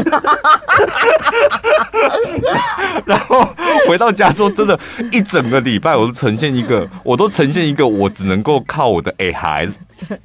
[3.06, 3.48] 然后
[3.88, 4.78] 回到家说，真的，
[5.12, 9.68] 一整个礼拜我都呈现一个，我都呈现一个，我只能够靠我的哎孩，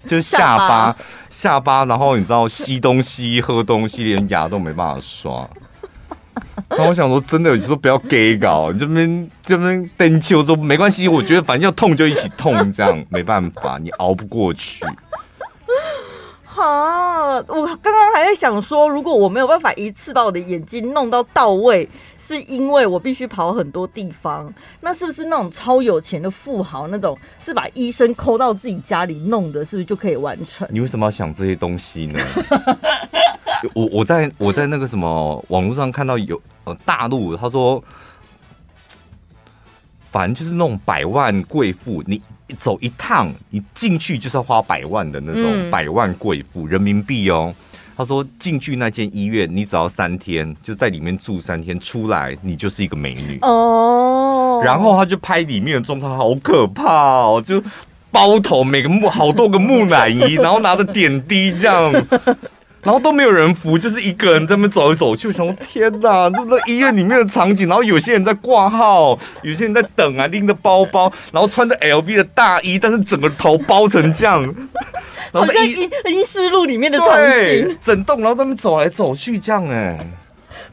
[0.01, 0.97] 就是下巴
[1.31, 5.49] 下巴，然后你知道吸东西喝东西，连牙都没办法刷。
[6.71, 14.85] 然后我想说，真的，有时候不要 gay 搞，这边这边登秋说没关系，我觉得反正要痛就一起痛，这样没办法，你熬不过去。
[16.55, 30.69] 啊，我刚刚还在想说，如果我没有办法一次把我的眼睛弄到到位，是因为我必须跑很多地方，那是不是那种超有钱的富豪那种，是把医生抠到自己家里弄的，是不是就可以完成？
[30.71, 32.21] 你为什么要想这些东西呢？
[33.75, 37.83] 我我在我在那个什么网络上看到有呃大陆他说，
[40.11, 42.21] 反正就是那种百万贵妇，你
[42.59, 47.55] 走一趟，你进去就是要花百万的那种百万贵妇人民币哦。
[47.95, 54.61] 他说进去那间医院，你只要三天就在里面住三天，出来你就是一个美女哦。
[54.65, 57.63] 然后他就拍里面的状态，好可怕哦，就
[58.11, 61.93] 包头，每个木好多个木乃伊，然后拿着点滴这样。
[62.83, 65.29] 然后都没有人扶，就是一个人在那边走来走去。
[65.29, 74.43] 我想说，天哪，这那医院里面的场景，然后有些人在挂号，有些人在等啊，拎着包包，然后穿着 LV 的大衣，但是整个头包成这样，
[75.33, 80.05] 然后在医医师路里面的场景，整栋，然后在那边走来走去这样，哎，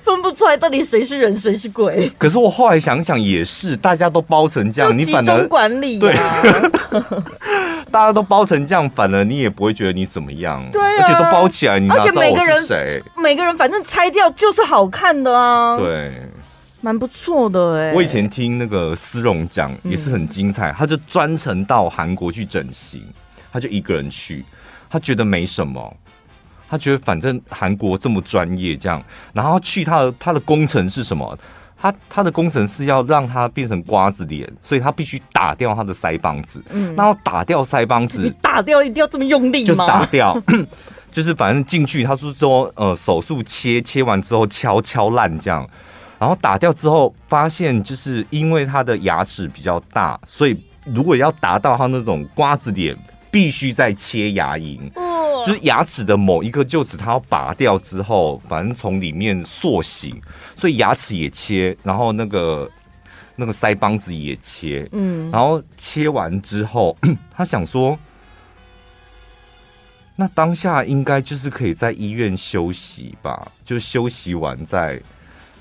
[0.04, 2.12] 分不出来到底谁是人谁是鬼。
[2.18, 6.16] 可是我后来想想也是，大家都包成这样，你反而管理、啊、对。
[7.90, 10.64] 大家都包成这样，反而你也不会觉得你怎么样。
[10.72, 13.02] 对啊，而且都包起来，你哪知道我是谁？
[13.22, 15.78] 每个人反正拆掉就是好看的啊。
[15.78, 16.12] 对，
[16.82, 17.94] 蛮不错的哎。
[17.94, 23.04] 我以前听那个思蓉讲也是很精彩，他就专程到韩国去整形，
[23.52, 24.46] 他就一个人去，
[24.90, 25.98] 他觉得没什么，
[26.70, 31.38] 他觉得反正韩国这么专业，这样，然后去他的他的工程是什么？
[31.82, 36.62] 他他的工程是要让他变成瓜子脸，所以他必须打掉他的腮帮子。
[36.72, 39.68] 嗯，然后打掉腮帮子，你打掉一定要这么用力吗？
[39.68, 40.38] 就是打掉，
[41.12, 45.66] 就是反正进去，他是说呃手术切切完之后敲敲烂这样，
[46.20, 52.96] 然后打掉之后发现就是因为他的牙齿比较大，所以如果要达到他那种瓜子脸，
[53.32, 54.80] 必须再切牙龈。
[55.46, 60.22] 就是牙齿的某一颗臼齿，它要拔掉之后，反正从里面塑形，
[60.54, 62.70] 所以牙齿也切，然后那个
[63.38, 66.96] 那个腮帮子也切，嗯，然后切完之后，
[67.34, 67.98] 他想说，
[70.18, 75.02] 那当下应该就是可以在医院休息吧，就休息完再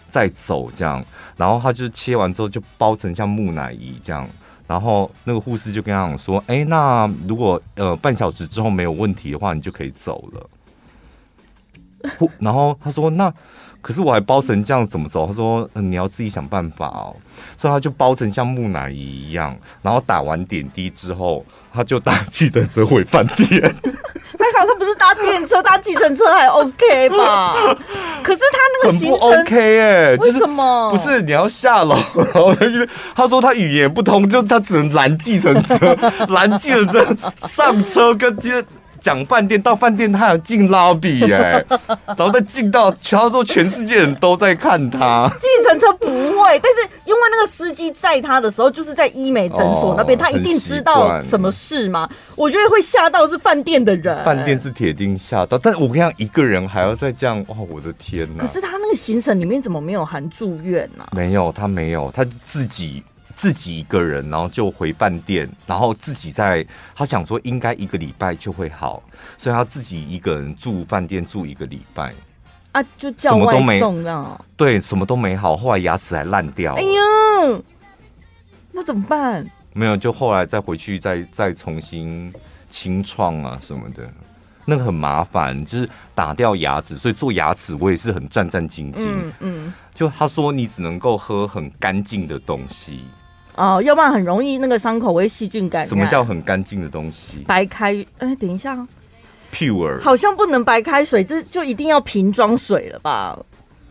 [0.09, 1.05] 再走这样，
[1.37, 4.29] 然后他就切完之后就包成像木乃伊这样。
[4.69, 10.51] 然后那个护士就跟他讲说：“哎，那如果呃半小时之后没有问题的话，你就可以走了。”
[12.39, 13.33] 然后他说：“那
[13.81, 17.17] 可是我还包成这样怎么走？”他说：“你要自己想办法哦。”
[17.59, 23.61] 所以他就包成像木乃伊一样，然后打完点滴之后，他就打计程车回饭店。
[23.61, 24.75] 还 好他
[25.15, 27.55] 搭电车，搭计程车还 OK 吧？
[28.23, 30.91] 可是他那个行程不 OK 哎、欸，为什么？
[30.91, 35.97] 不是你要下楼，然后他就他说他语言不通，就他只能拦计程车，
[36.29, 38.63] 拦计程车上车跟接。
[39.01, 41.65] 讲饭店到饭店，他还要进 lobby 哎，
[42.07, 45.31] 然后再进到，他说全世界人都在看他。
[45.39, 52.09] 计程车不会，但是因为那个司机载他的时候，就是在医美诊所那边，他一定知道什么事吗？
[52.37, 54.25] 我觉得会吓到是饭店的人。
[54.25, 58.45] 饭店是铁定吓到，但是我跟你讲，一个人还要再这样，哇，我的天哪！
[58.45, 61.05] 可是他那个行程里面怎么没有含住院呢？
[61.13, 63.03] 没有，他没有，他自己。
[63.39, 69.01] 自己一个人，然后就回饭店，然后自己在，他想说应该一个礼拜就会好，
[69.39, 72.13] 所以他自己一个人住饭店住一个礼拜
[72.73, 74.45] 啊，就叫外送这样。
[74.57, 76.75] 对，什么都没好，后来牙齿还烂掉。
[76.75, 77.63] 哎呀，
[78.73, 79.49] 那怎么办？
[79.73, 82.33] 没有，就后来再回去再再重新
[82.69, 84.11] 清创啊什么的，
[84.65, 89.07] 那个很麻烦，就是打掉牙齿，所以做牙齿我也是很战战兢兢。
[89.07, 93.05] 嗯嗯，就他说你只能够喝很干净的东西。
[93.59, 95.89] 哦，要不然很容易那个伤口会细菌感染。
[95.89, 97.39] 什么叫很干净的东西？
[97.47, 98.87] 白开，哎、欸，等一下
[99.53, 103.39] ，pure，好像不能白开水，这就一定要瓶装水了吧？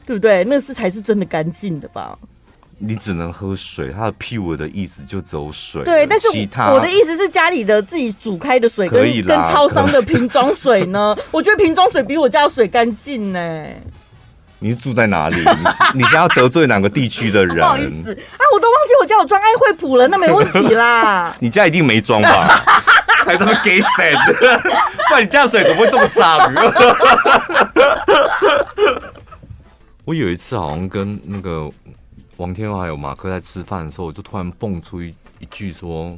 [0.06, 0.46] 对不对？
[0.46, 2.18] 那是才是真的干净的吧？
[2.80, 5.84] 你只能喝水，它的 pure 的意思就只有水。
[5.84, 6.28] 对，但是
[6.72, 11.18] 我的意思是家里的自己煮开的水跟跟超商的 瓶装水呢？
[11.32, 13.66] 我觉得瓶装水比我家的水干净呢。
[14.60, 15.36] 你是住在哪里？
[15.38, 15.44] 你
[16.02, 17.58] 你现在要得罪哪个地区的人？
[17.58, 21.36] 不好意思啊，我都忘记我家有装爱惠普了，那没问题啦。
[21.40, 22.30] 你家一定没装吧？
[23.26, 24.60] 还他妈给水的？
[25.10, 26.54] 不然你家水怎么会这么脏？
[30.06, 31.70] 我有一次好像跟那个
[32.38, 36.18] 王天华还有马克在吃饭的时候，我就突然蹦出一一句说：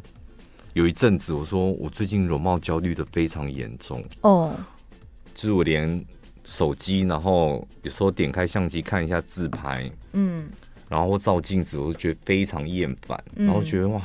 [0.73, 4.53] 有一阵子我说我最近容貌焦虑的非常严重哦，
[5.33, 6.05] 就是我连。
[6.49, 10.49] 手机，然后有时候点开相机看一下自拍，嗯，
[10.89, 14.01] 然后照镜子，我就觉得非常厌烦，嗯、然后觉得哇，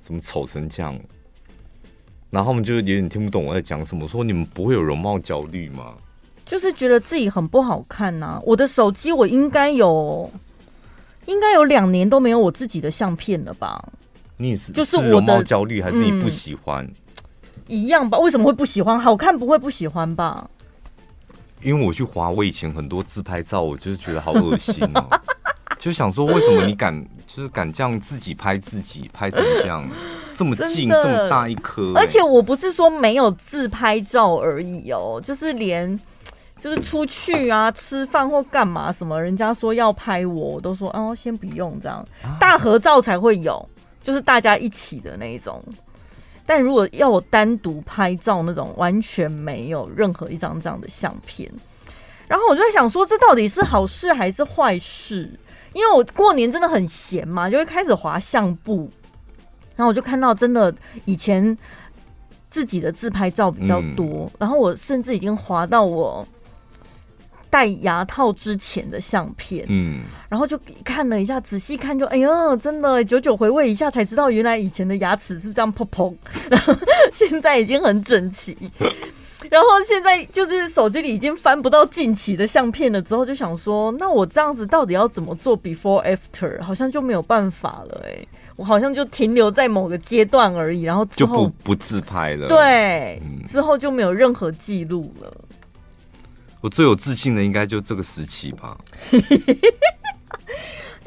[0.00, 0.94] 怎么丑成这样？
[2.28, 5.94] 然后他们就有点听不懂我在讲什么，说你们不会有容貌焦虑吗？
[6.44, 8.42] 就是觉得自己很不好看呐、啊。
[8.44, 10.30] 我的手机我应该有，
[11.24, 13.82] 应该有两年都没有我自己的相片了吧？
[14.36, 16.94] 你也是，就是我的容貌焦虑，还是你不喜欢、嗯？
[17.66, 18.18] 一样吧？
[18.18, 19.00] 为什么会不喜欢？
[19.00, 20.50] 好看不会不喜欢吧？
[21.62, 25.06] 因为我去滑我以前很多自拍照，我就是觉得好恶心哦，
[25.78, 29.88] 就想说为什么你敢就是敢这样自己拍自己，拍成这样
[30.34, 35.98] 这么近这么大一颗，而且我不是说没有自拍照而已哦，就是连
[36.58, 42.04] 就是出去啊吃饭或干嘛什么，人家说要拍我，我都说哦先不用这样，
[42.38, 43.68] 大合照才会有，
[44.02, 45.62] 就是大家一起的那一种。
[46.50, 51.48] 但如果要我单独拍照那种，完全没有任何一张这样的相片。
[52.26, 55.30] 然后我就在想说，这到底是好事还是坏事？
[55.74, 58.90] 因为我过年真的很闲嘛，就会开始滑相簿，
[59.76, 60.74] 然后我就看到真的
[61.04, 61.56] 以前
[62.50, 66.26] 自己的自拍照比较多，然后我甚至已经滑到我。
[67.50, 76.14] 戴牙套之前的相片，嗯，然后就看了一下，仔细看就，哎呦，真的久久回味一下，才知道原来以前的牙齿是这样砰砰，
[76.48, 76.72] 然 后
[77.12, 78.56] 现在已经很整齐，
[79.50, 86.62] 然后现在就是手机里已经翻不到近期的相片了，之后就想说，那我这样子到底要怎么做 before after？
[86.62, 88.24] 好像就没有办法了，哎，
[88.54, 95.32] 我好像就停留在某个阶段而已，然后之后就不不自拍了，对，嗯，之后就没有任何记录了。
[96.60, 98.76] 我最有自信的应该就这个时期吧，
[99.10, 99.18] 那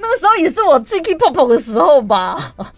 [0.10, 2.56] 个时候也是我最 keep pop 的时候吧。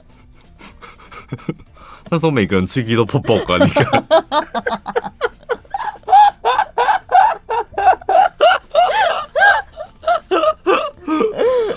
[2.11, 4.03] 那时候每个人最 keep 都 pop pop 啊，你看。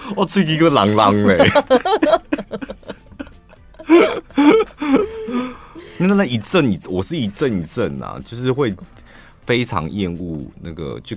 [0.16, 1.49] 我最 keep 个狼狼嘞。
[5.99, 8.74] 那那一阵一，我是一阵一阵啊，就是会。
[9.49, 11.16] 非常厌恶那个，就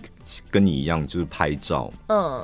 [0.49, 2.41] 跟你一样，就是拍照，嗯，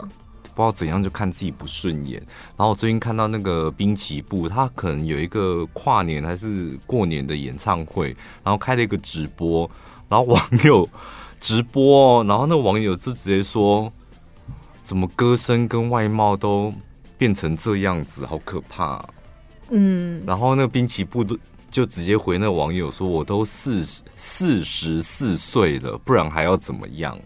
[0.54, 2.22] 不知道怎样就看自己不顺眼。
[2.58, 8.10] 然后我最近看到那个滨崎步，他可能有一个跨年还是过年的演唱会，
[8.44, 9.72] 然后开了一个直播，
[10.10, 10.86] 然后网友
[11.40, 13.90] 直播，然后那个网友就直接说，
[14.84, 16.74] 怎么歌声跟外貌都
[17.18, 19.02] 变成这样子，好可怕。
[19.70, 21.40] 嗯，然后那个滨崎步都。
[21.70, 27.18] 就直接回那个网友说：“我都四十四十四岁了，不然还要怎么样？”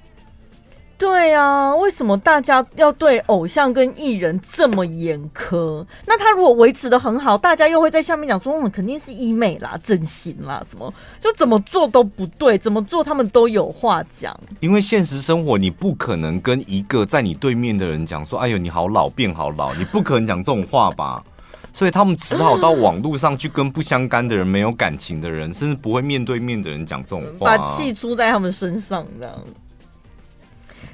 [0.97, 5.83] 对啊，为什么大家要对偶像跟艺人这么严苛？
[6.05, 21.23] 那他如果维持的很好，大家又会在下面讲说：“嗯，肯定是医美啦、整形啦，什么就怎么做都不对，怎么做他们都有话讲。”因为现实生活，你不可能跟一个在你对面的人讲说：“哎呦，你好老，变好老。”你不可能讲这种话吧？
[21.73, 29.33] 所以他们只好到网络上去跟不相干的人、没有感情的人，甚至不会面对面的人讲这种话，把气出在他们身上，这样。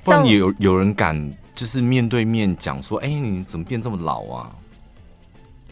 [0.03, 4.51] 不然有有人敢就是面对面讲说：“哎，你怎么变这么老啊？”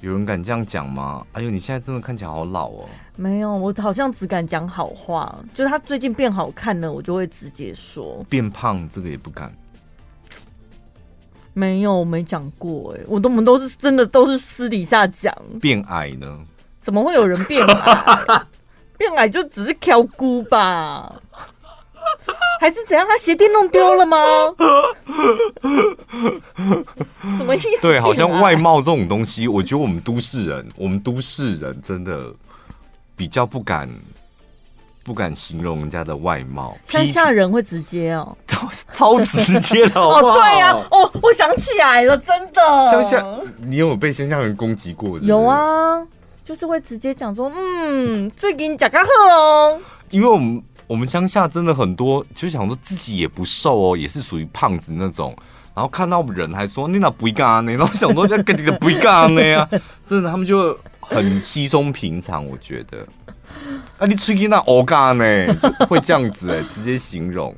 [0.01, 1.25] 有人敢这样讲吗？
[1.31, 2.85] 哎呦，你现在真的看起来好老哦。
[3.15, 8.23] 没有，我好像只敢讲好话，就是他最近变好看了，我就会直接说。
[8.29, 9.51] 变胖这个也不敢。
[11.55, 15.33] 没有，没讲过哎，我都我们都是真的都是私底下讲。
[15.61, 16.39] 变矮呢？
[16.81, 18.41] 怎么会有人变矮？
[18.99, 21.15] 变矮就只是挑菇吧？
[22.59, 23.07] 还是怎样？
[23.07, 24.17] 他鞋垫弄丢了吗？
[27.37, 27.81] 什么意思？
[27.81, 32.33] 对，好像外貌这种东西，我觉得我们都市人，我们都市人真的
[33.15, 33.89] 比较不敢。
[35.05, 38.35] 不敢形容人家的外貌， 乡下人会直接哦，
[38.91, 42.61] 超直接的 哦，对呀，哦，我想起来了，真的。
[42.91, 43.23] 乡下，
[43.59, 45.19] 你有没有被乡下人攻击过？
[45.19, 46.03] 有啊，
[46.43, 49.79] 就是会直接讲说，嗯，最近讲个贺哦。
[50.09, 55.37] 因为我们我们乡下真的很多，就想说自己也不瘦哦，也是属于胖子那种，
[55.75, 59.69] 然后看到人还说你那不一样呢，然后想说要跟你的不一样呢呀，
[60.03, 63.05] 真的他们就很稀松平常，我觉得。
[63.97, 65.53] 啊，你最近那欧嘎呢？
[65.55, 67.55] 就会这样子哎， 直接形容。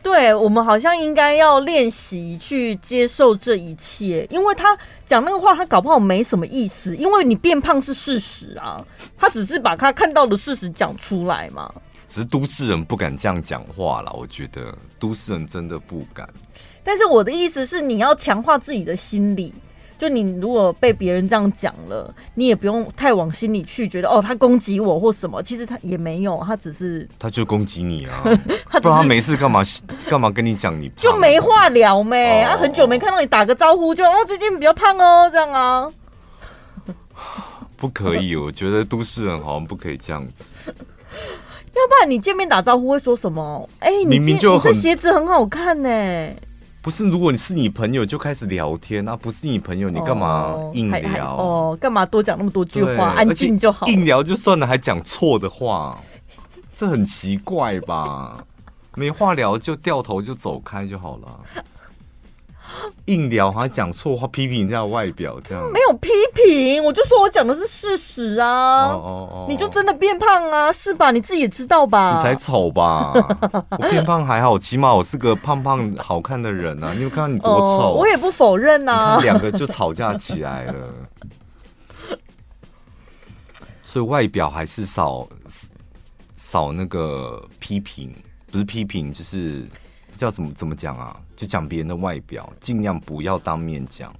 [0.00, 8.82] 对，我们好像应该要练习去接受这一切，因为他讲那个话，他搞不好没什么意思，因为你变胖是事实啊，
[9.18, 11.70] 他只是把他看到的事实讲出来嘛。
[12.06, 16.26] 只是都市人不敢这样讲话啦，我觉得都市人真的不敢。
[16.82, 19.52] 但是我的意思是，你要强化自己的心理。
[19.98, 28.22] 就你如果被别人这样讲了，你也不用太往心里去，觉得哦，他攻击我或什么，其实他也没有，他只是他就攻击你啊，
[28.70, 29.60] 他 不然他没事干嘛
[30.08, 32.44] 干嘛跟你讲你就没话聊没？
[32.44, 35.90] 他、哦啊、很久没看到你打个招呼就哦，最近比较胖哦，这样啊，
[37.76, 40.72] 不可以，我觉得都市人好像不可以这样子， 要
[41.88, 43.68] 不然你见面打招呼会说什么？
[43.80, 46.36] 哎、欸，你明明就你这鞋子很好看呢、欸。
[46.80, 51.36] 不是，如果你是你朋友，就开始聊天啊；不是你朋友，你干嘛硬聊？
[51.36, 53.10] 哦，干嘛多讲那么多句话？
[53.16, 53.86] 安静就好。
[53.88, 56.00] 硬聊就算了，还讲错的话，
[56.74, 58.42] 这很奇怪吧？
[58.94, 61.62] 没话聊就掉头就走开就好了。
[63.06, 68.88] 硬聊还讲错话，批评人家的外表，这样没有批评，我就说我讲的是事实啊。
[68.88, 70.70] 哦哦哦，你就真的变胖啊？
[70.72, 71.10] 是吧？
[71.10, 72.16] 你自己也知道吧？
[72.18, 73.12] 你才丑吧？
[73.70, 76.92] 我变胖还好，起码我是个胖胖好看的人啊。
[76.94, 77.92] 你有看到你多丑？
[77.92, 79.18] 哦，我也不否认啊。
[79.22, 80.74] 两个就吵架起来了，
[83.82, 85.26] 所以外表还是少
[86.36, 88.14] 少那个批评，
[88.52, 89.66] 不是批评就是。
[90.18, 91.16] 叫怎么怎么讲啊？
[91.36, 94.12] 就讲别人的外表，尽量不要当面讲，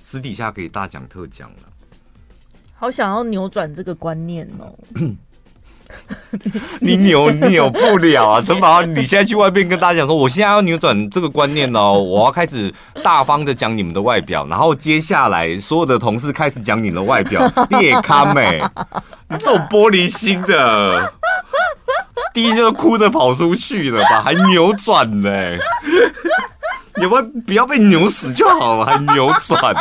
[0.00, 1.56] 私底下可以大讲特讲了。
[2.76, 4.74] 好想要扭转这个观念哦！
[6.80, 12.72] 你扭扭不了啊，陈宝，你现在去外面跟大家讲说，我现在要扭转这个观念哦，我要开始
[13.02, 18.62] 大方的讲你们的外表，然后接下来所有的同事开始讲你的外表，你也看没？
[19.28, 21.12] 你这种玻璃心的。
[22.34, 25.58] 第一就哭着跑出去了吧， 还扭转呢、 欸？
[26.96, 29.74] 你们不要被扭死就好了，还扭转。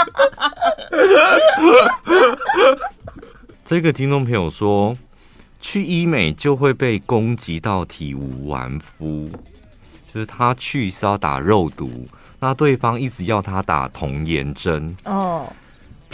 [3.63, 4.97] 这个听众朋友说，
[5.59, 9.29] 去医美就会被攻击到体无完肤，
[10.11, 12.07] 就是他去是要打肉毒，
[12.39, 15.45] 那对方一直要他打童颜针哦。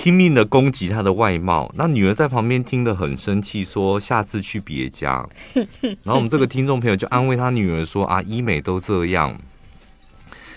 [0.01, 5.27] 拼命的攻击他的外貌，那女儿在旁边听得很生气，说下次去别家。
[5.83, 9.37] 然后我们这个听众朋友就安慰他女儿说：“啊，医美都这样，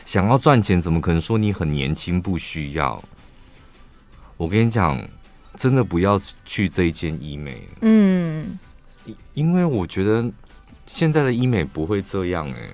[0.07, 3.03] 想要赚钱怎么可能说你很年轻不需要？”
[4.38, 5.05] 我跟你讲，
[5.57, 7.66] 真的不要去这一间医美。
[7.80, 8.57] 嗯，
[9.34, 10.24] 因为我觉得
[10.86, 12.70] 现在的医美不会这样哎、欸。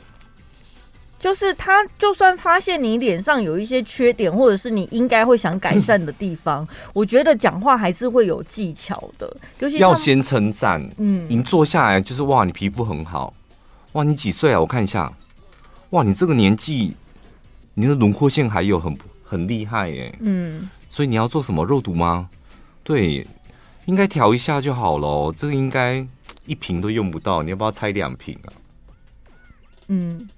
[1.19, 9.37] 就是他，就算发现你脸上有一些缺点，或者是你应该会想改善的地方，嗯、我觉得讲话还是会有技巧的。
[9.59, 13.35] 就是要先称赞，嗯，你坐下来就是哇，你皮肤很好，
[13.93, 14.61] 哇，你几岁啊？
[14.61, 15.13] 我看一下，
[15.91, 16.95] 哇，你这个年纪，
[17.75, 22.31] 你的轮廓线还有很很厉害耶，嗯，所以你要做什么肉毒吗？
[22.85, 23.27] 对，
[23.87, 26.07] 应该调一下就好了，这个应该
[26.47, 28.49] 一瓶都用不到，你要不要拆两瓶啊？
[29.89, 30.29] 嗯。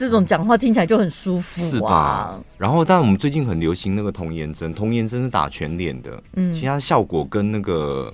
[0.00, 2.40] 这种讲话听起来就很舒服，啊，是吧？
[2.56, 8.10] 然后，但我们最近很流行那个童颜针，童颜针是打全脸的，嗯，其他效果跟那个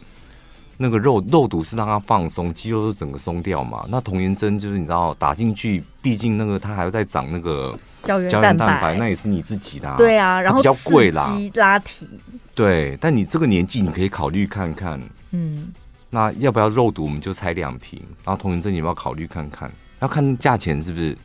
[0.78, 3.86] 那个肉肉毒是让它放松，肌肉都整个松掉嘛。
[3.88, 7.72] 那童颜针就是你知道打进去，毕竟那个它还要再长那个
[8.02, 12.08] 胶原蛋白，那也是你自己的，啊，对啊，然后比较贵啦，拉提，
[12.52, 12.98] 对。
[13.00, 15.72] 但你这个年纪，你可以考虑看看，嗯，
[16.10, 17.04] 那要不要肉毒？
[17.04, 19.70] 我们就拆两瓶，然后童颜针你要不要考虑看看？
[20.00, 21.16] 要看价钱是不是？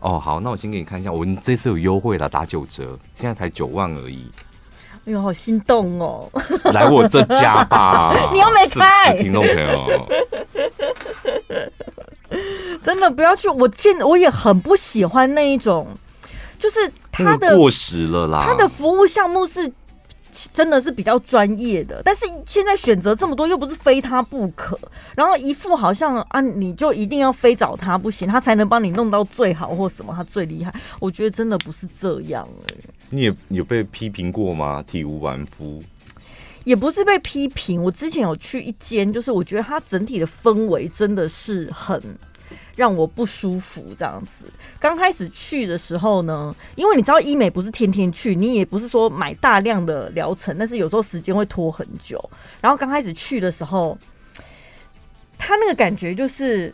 [0.00, 4.30] 哦，好，那我先给你看一下，我们这次有优惠了，打九折，现在才九万而已。
[5.06, 6.30] 哎呦，好心动哦！
[6.72, 10.08] 来我这家吧， 你又没开，听众朋友，
[12.84, 13.48] 真的不要去。
[13.48, 15.88] 我现我也很不喜欢那一种，
[16.58, 19.72] 就是他的过时了啦，他的服务项目是。
[20.52, 24.78] 真的是比较专业的，但是现在选择这么多，又不是非他不可。
[25.16, 30.72] 然后一副好像啊，你就一定要非找他不行，他才能帮你弄到最好或什么，他最厉害。
[31.00, 32.76] 我觉得真的不是这样哎。
[33.10, 34.82] 你也有被批评过吗？
[34.86, 35.82] 体无完肤？
[36.64, 37.82] 也不是被批评。
[37.82, 42.00] 我之前有去一间，就是我觉得它整体的氛围真的是很。
[42.78, 44.44] 让我不舒服，这样子。
[44.78, 52.22] 刚开始去的时候呢，因为你知道医美不是天天去，你也不是说买大量的疗程，但是有时候时间会拖很久。
[52.60, 53.98] 然后刚开始去的时候，
[55.36, 56.72] 他那个感觉就是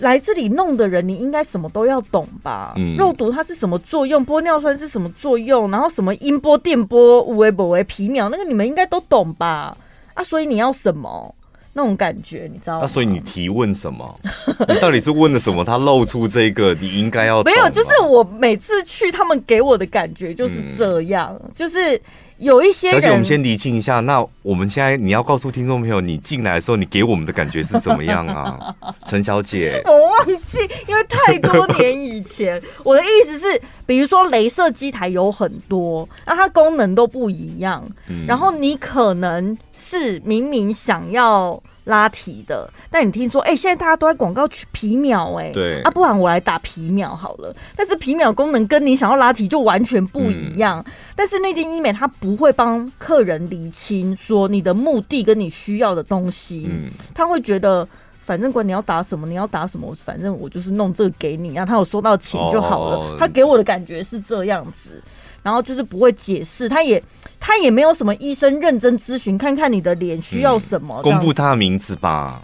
[0.00, 2.74] 来这里弄的人，你应该什么都要懂吧？
[2.76, 4.24] 嗯，肉毒它是什么作用？
[4.26, 5.70] 玻尿酸是什么作用？
[5.70, 9.74] 然后什么音波、电波、五维、五维、皮秒，那个你们应该都懂吧？
[10.12, 11.34] 啊，所以你要什么？
[11.80, 12.80] 那种感觉，你知道吗？
[12.82, 14.20] 那所以你提问什么？
[14.68, 15.64] 你到底是问了什么？
[15.64, 17.70] 他露出这个，你应该要没有？
[17.70, 22.00] 就是我每次去，他们给我的感觉就是这样，嗯、就是。
[22.40, 24.00] 有一些人，而且我们先厘清一下。
[24.00, 28.74] 那我们现在你要告诉听众朋友，你进来的时候，你给我们的感觉是怎么样啊？
[29.06, 32.60] 陈小姐，我忘记，因为太多年以前。
[32.82, 37.86] 我的意思是，比如说，镭射机台有很多，那它功能都不一样。
[38.08, 41.62] 嗯，然后你可能是明明想要。
[41.90, 47.54] 拉提的，但你听说，哎、欸，现在大家都在广告取皮秒、欸，哎，对，啊，不然我来打皮秒好了。
[47.76, 50.82] 但是皮秒功能跟你想要拉提就完全不一样。
[50.86, 57.86] 嗯、但是那间医美它不会帮客人厘清说你的目的跟你需要的东西，嗯，他会觉得
[58.24, 62.96] 反正管你要打什么，你要打什么，反正我就是弄这个给你，让他有收到钱就好了。
[62.96, 65.02] 哦、他给我的感觉是这样子。
[65.42, 67.02] 然后就是不会解释，他也
[67.40, 72.42] 他也没有什么医生认真咨询，看看你的脸需要什么，嗯、公布他的名字吧。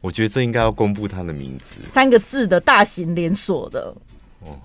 [0.00, 3.94] 我觉得这应该要公布他的名字，三个四的大型连锁的。
[4.40, 4.56] 哦，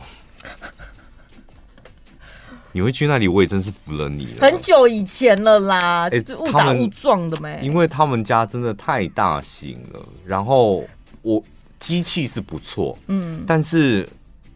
[2.72, 4.48] 你会去那里，我也真是服了你了。
[4.48, 7.60] 很久以前了啦，欸、误打误撞的没？
[7.62, 10.88] 因为他们家真的太大型了，然后
[11.22, 11.44] 我
[11.80, 14.08] 机器是不错，嗯，但是。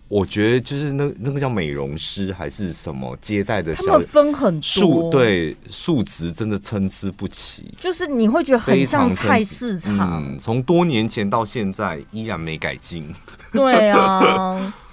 [0.10, 7.74] 我觉得就是那那个叫美容师还是什么接待的小，他们分很多，对，数值真的参差不齐。
[7.80, 13.14] 就是你会觉得很像菜市场，嗯，从多年前到现在依然没改进。
[13.52, 14.74] 对啊。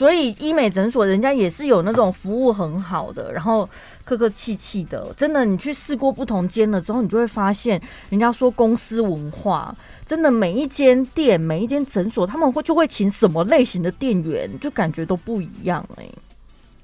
[0.00, 3.68] 所以医美诊所人家也是有那种服务很好的，然后
[4.02, 5.12] 客客气气的。
[5.14, 7.78] 真的，你去试过不同间了之后，你就会发现，
[8.08, 9.76] 人家说公司文化，
[10.06, 16.14] 真的每一间店、每一间诊所，他们会就会请什么类型的店员，就感觉都不一样哎、欸。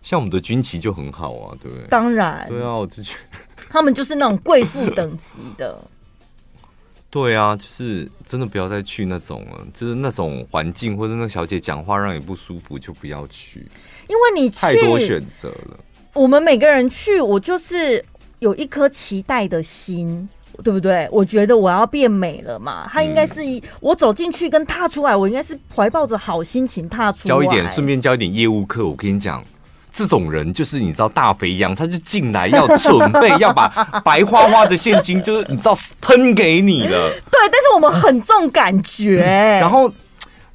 [0.02, 1.86] 像我们的军旗就很好啊，对不对？
[1.88, 3.38] 当然，对啊，我就觉得
[3.70, 5.80] 他们就是那种贵妇等级的。
[7.08, 13.66] 对啊，就是真的不要再去那种了，就是那种环境或者那个小姐讲话让你不舒服，就不要去。
[14.08, 15.78] 因为你太多选择了。
[16.12, 18.04] 我们每个人去，我就是
[18.40, 20.28] 有一颗期待的心，
[20.62, 21.08] 对不对？
[21.10, 27.28] 我觉得我要变美了嘛，他应该是一我走进去跟踏出来，我应该是怀抱着好心情踏出来。
[27.28, 28.86] 教一点，顺便教一点业务课。
[28.86, 29.42] 我跟你讲。
[29.96, 33.66] 这种人就是你知道大肥羊，他就进来要准备要把
[34.04, 37.10] 白花花的现金，就是你知道喷给你了。
[37.30, 39.22] 对，但是我们很重感觉，
[39.58, 39.90] 然后。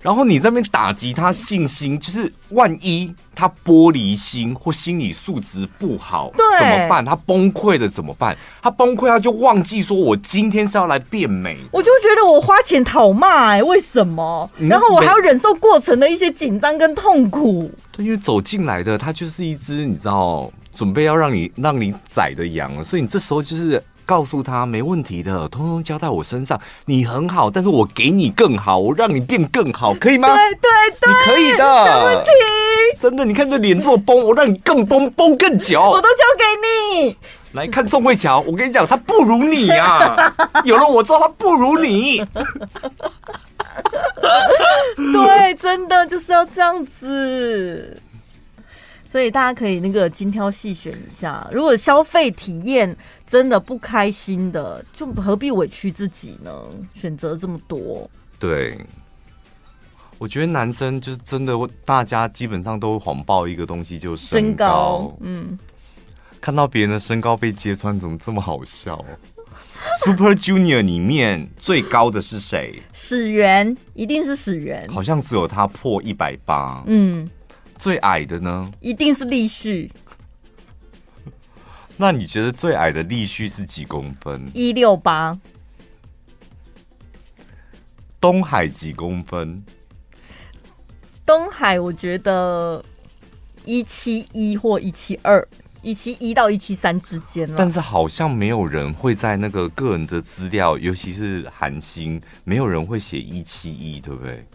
[0.02, 7.06] 然后你在那边打击他信心，就是万一他玻璃心或心理素质不好，怎么办？
[7.06, 8.36] 他崩溃了怎么办？
[8.62, 11.58] 他崩溃他就忘记说，我今天是要来变美。
[11.72, 14.50] 我就觉得我花钱讨骂，哎，为什么？
[14.58, 17.72] 然后我还要忍受过程的一些紧张跟痛苦。
[17.92, 23.82] 对，因为走进来的他就是一只你知道，准备要让你让你宰的羊，所以你这时候就是。
[24.06, 26.60] 告诉他没问题的，通通交在我身上。
[26.86, 30.28] 你很好，但是我给你更好，我让你变更好，可以吗？
[30.28, 32.30] 对对对，你可以的，没问题。
[33.00, 35.82] 真的，你看这脸这么崩，我让你更崩，崩更久。
[35.82, 36.44] 我都交给
[37.00, 37.18] 你。
[37.54, 40.34] 来看宋慧乔，我跟你讲，她不如你呀。
[40.64, 42.24] 有了我之后，她不如你。
[44.96, 48.02] 对，真的就是要这样子。
[49.12, 52.96] 所以大家可以那个精挑细选一下，如果消费体验
[53.28, 56.52] 真的不开心的，就何必委屈自己呢？
[56.94, 58.10] 选择这么多，
[58.40, 58.78] 对，
[60.18, 61.54] 我觉得男生就是真的，
[61.84, 64.56] 大家基本上都谎报一个东西，就是身高。
[64.56, 65.60] 身高嗯，
[66.40, 69.04] 看到别人的身高被揭穿，怎么这么好笑？
[70.06, 72.82] Super Junior 里面最高的是谁？
[72.94, 76.82] 始源，一定是始源，好像只有他破一百八。
[76.88, 77.30] 嗯。
[77.82, 78.72] 最矮的呢？
[78.80, 79.92] 一定是立旭。
[81.98, 84.52] 那你觉得最矮的立旭是几公分？
[84.54, 85.36] 一六八。
[88.20, 89.64] 东海几公分？
[91.26, 92.86] 东海我觉得
[93.66, 95.48] 一七一或一七二，
[95.82, 97.56] 一七一到一七三之间了。
[97.58, 104.46] 但是好像没有人会在那个个人的资料，尤其是韩星，没有人会写一七一，对不对？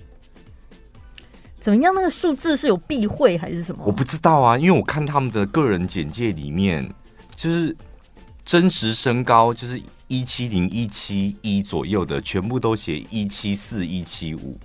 [1.67, 1.93] 怎么样？
[1.93, 3.83] 那个数字是有避讳还是什么？
[3.85, 6.89] 我不知道啊，因为我看他们的个人简介里面，
[7.35, 7.77] 就是
[8.45, 14.57] 真实身高就是一七零一七一左右的，全部都写一七四一七五，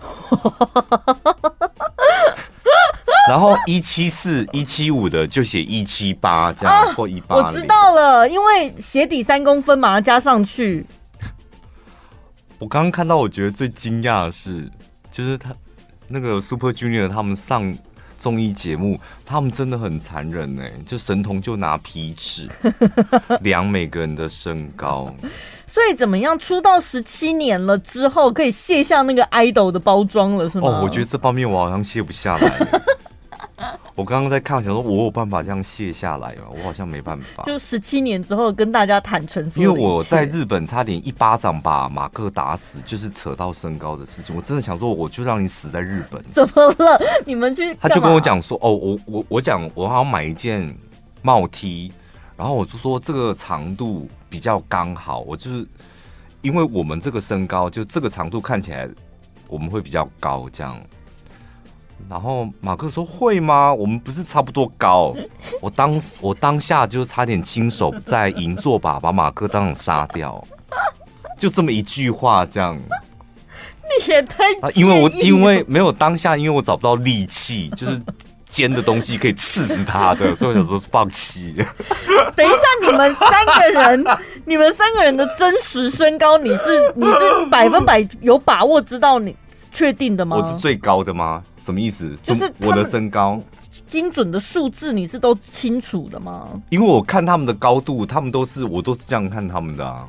[3.28, 7.36] 然后一七四一七五的就写一七八这样、啊、或一八。
[7.36, 10.86] 我知道了，因为鞋底三公分马上加上去。
[12.58, 14.66] 我刚刚看到，我觉得最惊讶的是，
[15.12, 15.54] 就是他。
[16.08, 17.76] 那个 Super Junior 他们上
[18.16, 20.62] 综艺节目，他们真的很残忍呢。
[20.84, 22.48] 就神童就拿皮尺
[23.42, 25.14] 量每个人的身高，
[25.66, 26.36] 所以怎么样？
[26.38, 30.68] 出道十七年了之后，可以卸下那个 idol 的包装了，是吗？
[30.68, 32.58] 哦，我觉得这方面我好像卸不下来。
[33.98, 36.44] 我刚刚在看，想说我有办法这样卸下来吗？
[36.56, 37.42] 我好像没办法。
[37.42, 44.36] 就十七年之后跟大家坦诚说，因为我在日本差点一巴掌把马克打死，就是扯到身高的事情。
[44.36, 46.22] 我真的想说，我就让你死在日本。
[46.30, 47.02] 怎么了？
[47.26, 47.74] 你们去？
[47.80, 50.72] 他就跟我讲说，哦，我我我讲，我好像买一件
[51.22, 51.90] 帽 T，
[52.36, 55.66] 然后我就说这个长度比较刚好，我就是
[56.42, 58.88] 因为我们这个身高，就这个长度看起来
[59.48, 60.80] 我们会比较高，这样。
[62.08, 63.72] 然后马克说：“会吗？
[63.72, 65.14] 我们不是差不多高？
[65.60, 70.42] 我当我当下就差点亲手在银座把把马克当场杀掉，
[71.38, 72.76] 就这么一句话，这样。
[72.76, 74.44] 你也太……
[74.74, 78.00] 因为我因为没有当下，因为我找不到利器，就是
[78.46, 81.54] 尖的东西可以刺死他的， 所以我有时候放弃。
[82.36, 84.04] 等一下，你们三个人，
[84.46, 89.34] 你们三个人的真实身高，你是你是百分百有把握知道你
[89.78, 90.36] 确定的吗？
[90.36, 92.16] 我是最高的吗？”什么意思？
[92.24, 93.40] 就是我的身高
[93.86, 96.48] 精准的数字，你是都清楚的吗？
[96.70, 100.08] 因为我看他们的高度，他们都是我都是这样看他们的啊。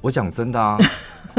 [0.00, 0.76] 我讲真的啊，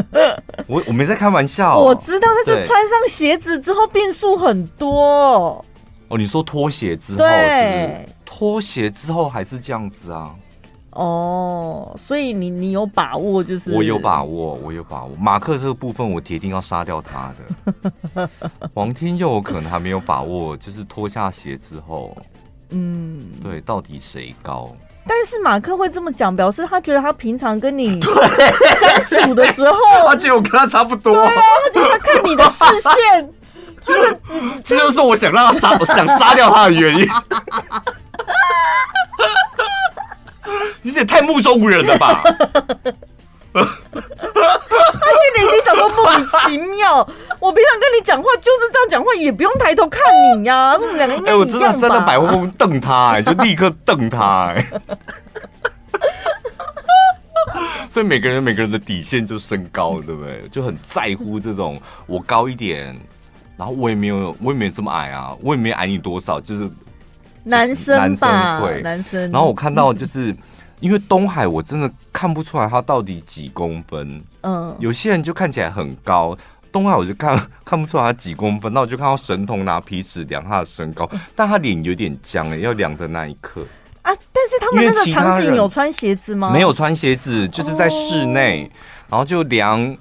[0.65, 1.77] 我我没在开玩笑。
[1.77, 5.63] 我知道，但是穿上鞋子之后变数很多。
[6.07, 8.09] 哦，你说脱鞋之后是是？
[8.25, 10.33] 脱鞋之后还是这样子啊？
[10.99, 15.15] 哦，所以你你有把握，就是我有把握，我有把握。
[15.17, 17.31] 马克这个部分，我铁定要杀掉他
[18.13, 18.29] 的。
[18.75, 22.17] 王天佑可能还没有把握，就是脱下鞋之后，
[22.71, 24.75] 嗯，对，到底谁高？
[25.07, 27.97] 但是马克会这么讲，表示他觉得他平常跟你
[29.07, 31.13] 相处的时候， 他觉得我跟他差不多。
[31.13, 31.31] 对啊，
[31.63, 33.33] 他觉得他看你的视线，
[33.85, 34.19] 他的
[34.65, 37.07] 这就是我想让他杀，我想杀掉他的原因。
[40.89, 42.23] 你也太目中无人了吧！
[43.51, 43.71] 他心
[45.35, 47.03] 里一定想说莫名其妙。
[47.39, 49.99] 我平常跟你讲话就是这样讲话，也不用抬头看
[50.37, 50.75] 你呀、啊。
[50.75, 51.15] 我们两个？
[51.27, 54.63] 哎，我真的站在百货公司瞪他、欸，就立刻瞪他、欸。
[57.89, 60.47] 所以每个人每个人的底线就升高，对不对？
[60.51, 62.95] 就很在乎这种我高一点，
[63.57, 66.69] 然后我也没有我也没有这么矮啊，我也没矮你多少，就是
[67.43, 69.31] 男生吧，男生会男生。
[69.31, 70.35] 然后我看到就是。
[70.79, 76.37] 因为东海我真的看不出来他到底几公分，嗯，有些人就看起来很高，
[76.71, 83.61] 东海我就看 看不出来他几公分，那我就看到神童拿皮尺量他的身高，但他脸有点僵哎，要量的那一刻
[84.01, 86.49] 啊，但是他们那个场景有穿鞋子吗？
[86.51, 88.69] 没有穿鞋子，就是在室内，哦、
[89.09, 89.97] 然后就量。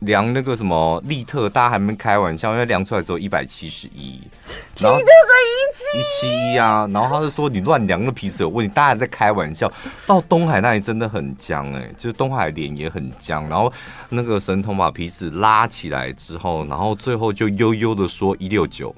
[0.00, 4.20] 量那个什么利特，大家还没开玩笑，因为量出来只有一百七十一，
[5.94, 9.70] 一七一啊，然后他就说你乱量，那皮尺有问题，大家还在开玩笑。
[10.06, 13.72] 到东海那里真的很僵哎、欸，就是东海脸也很僵，然后
[14.10, 18.94] 那个神童把皮尺拉起来之后，然后最后就悠悠的说一六九。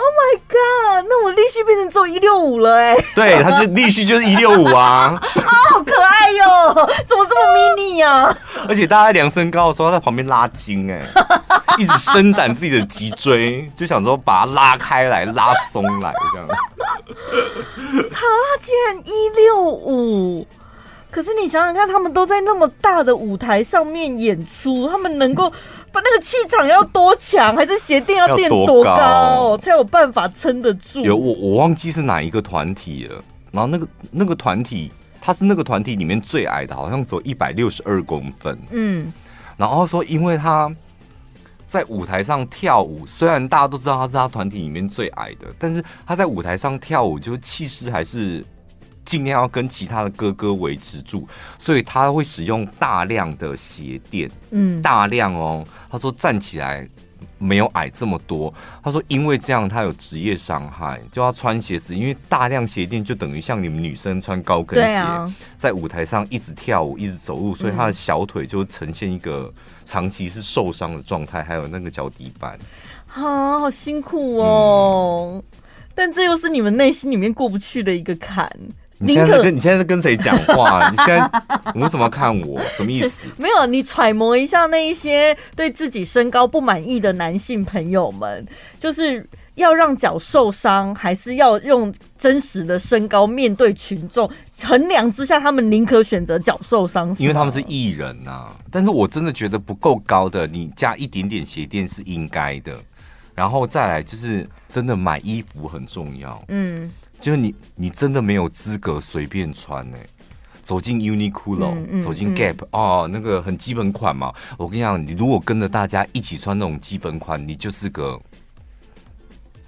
[0.00, 1.06] Oh my god！
[1.08, 3.04] 那我立旭变成只有一六五了哎、欸。
[3.16, 5.12] 对，他就立旭就是一六五啊。
[5.12, 5.18] 啊，
[5.72, 6.88] 好可爱哟！
[7.04, 8.36] 怎么这么 mini 呀？
[8.68, 16.48] 而且大家量身高的时候，他在旁边拉筋哎、欸，一直伸展自己的脊椎，就想说把它拉开来、拉松来这样。
[18.12, 18.20] 他
[18.60, 20.46] 竟然一六五，
[21.10, 25.52] 可是你想想看，他们都在那么大的舞台上面演出，他们能够。
[25.92, 31.02] 把那个气场要多强，还是鞋垫要垫多高才有办法撑得住？
[31.02, 33.22] 有我我忘记是哪一个团体了。
[33.50, 38.58] 然后那个那个团体，他是那个团体里面最矮的，好像只有一百六十二公分。
[38.70, 39.12] 嗯，
[39.56, 40.70] 然后说，因为他
[41.66, 48.44] 在舞台上跳舞，虽然大家都知道他是他团体里面最矮的，但是他在舞台上跳舞，就气势还是。
[49.08, 51.26] 尽量要跟其他的哥哥维持住，
[51.58, 55.66] 所以他会使用大量的鞋垫，嗯，大量哦。
[55.90, 56.86] 他说站起来
[57.38, 58.52] 没有矮这么多。
[58.84, 69.50] 他说因为这样他有职业伤害，就要穿鞋子，因为大量鞋垫就等于像你们女生穿高跟鞋，在舞台上一直跳舞一直走路，所以他的小腿就呈现一个
[69.86, 72.58] 长期是受伤的状态，还有那个脚底板，
[73.14, 75.42] 啊，好辛苦哦。
[75.94, 78.52] 但这又是你们内心里面过不去的一个坎。
[79.00, 80.88] 你现在在跟你现在在跟谁讲话？
[80.90, 81.30] 你现在
[81.74, 82.60] 你为什么要看我？
[82.76, 83.28] 什么意思？
[83.36, 88.44] 没有，你揣摩一下那一些对自己身高不满意的男性朋友们，
[88.80, 89.24] 就是
[89.54, 94.28] 要让脚受伤，还是要用真实的身高面对群众？
[94.64, 98.56] 衡量之下，他们宁可选择脚受伤，因为他们是艺人呐、啊。
[98.70, 102.74] 但是我真的觉得不够高的，你加一点点鞋垫是应该的。
[103.34, 106.42] 然后再来就是真的买衣服很重要。
[106.48, 106.90] 嗯。
[107.20, 110.06] 就是你，你真的没有资格随便穿呢、欸。
[110.62, 114.30] 走进 Uniqlo，、嗯嗯、走进 Gap，、嗯、哦，那个很基本款嘛。
[114.58, 118.20] 我跟你讲，你如果跟着大家一起穿那种基本款，你就是个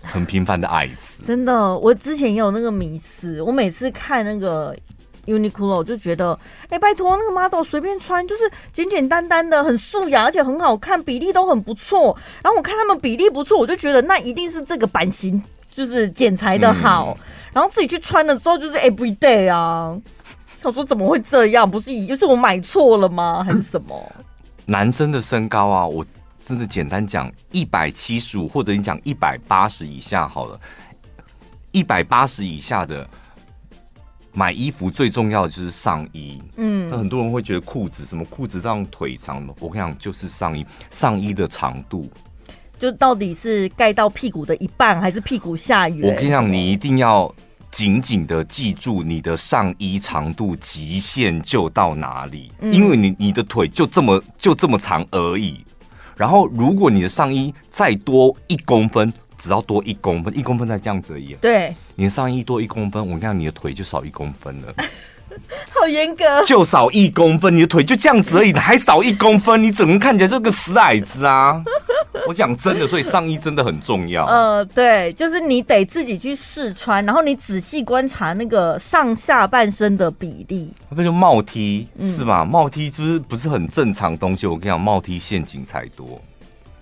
[0.03, 1.23] 很平凡的矮子。
[1.25, 4.77] 真的，我之前也有那个迷思，我每次看那个
[5.25, 12.15] Uniqlo 就觉得，哎、欸，拜托那个 model 随便穿就是简简单单的，很素雅，而且很好看，比例都很不错。
[12.43, 17.17] 然后我看他们比例不错，我就觉得那一定是这个版型就是剪裁的好。
[17.19, 19.97] 嗯、然后自己去穿了之后，就是 every day 啊。
[20.61, 21.71] 想说怎么会这样？
[21.71, 23.43] 不是以就是我买错了吗？
[23.43, 24.13] 还是什么？
[24.67, 26.05] 男生的身高啊，我
[26.43, 30.61] 真的简单讲，一百七十五或者你讲一百八十以下好了。
[31.73, 33.09] 一百八十以下的
[34.33, 36.43] 买衣服最重要的就是上衣。
[36.57, 42.07] 嗯，那很多人会觉得裤子什么裤子让腿长，我跟你讲就是上衣，上衣的长度，
[42.81, 46.11] 就到底是盖到屁股的一半，还是屁股下缘？
[46.11, 47.33] 我跟你讲，你一定要。
[47.71, 55.65] 紧紧的记住你的上衣长度极限就到哪里，因为你你的腿就这么就这么长而已。
[56.17, 61.37] 然后如果你的上衣再多一公分，只要多一公分，一公分才这样子而已。
[61.41, 64.75] 对，你的上衣多一公分，我看你的腿就少一公分了。
[65.73, 71.63] 好严格，就少一公分，你的腿就这样子而已，还少一公分，你整个看起来就是个死矮子啊！
[72.31, 74.25] 我讲真的，所以上衣真的很重要。
[74.31, 80.73] 呃，对，就是你得自己去试穿，然后你仔细观察那个上下半身的比例。
[80.91, 82.45] 那就帽 T 是吧？
[82.45, 84.47] 帽 T 就是不是很正常的东西？
[84.47, 86.23] 我跟你讲，帽 T 陷阱才多。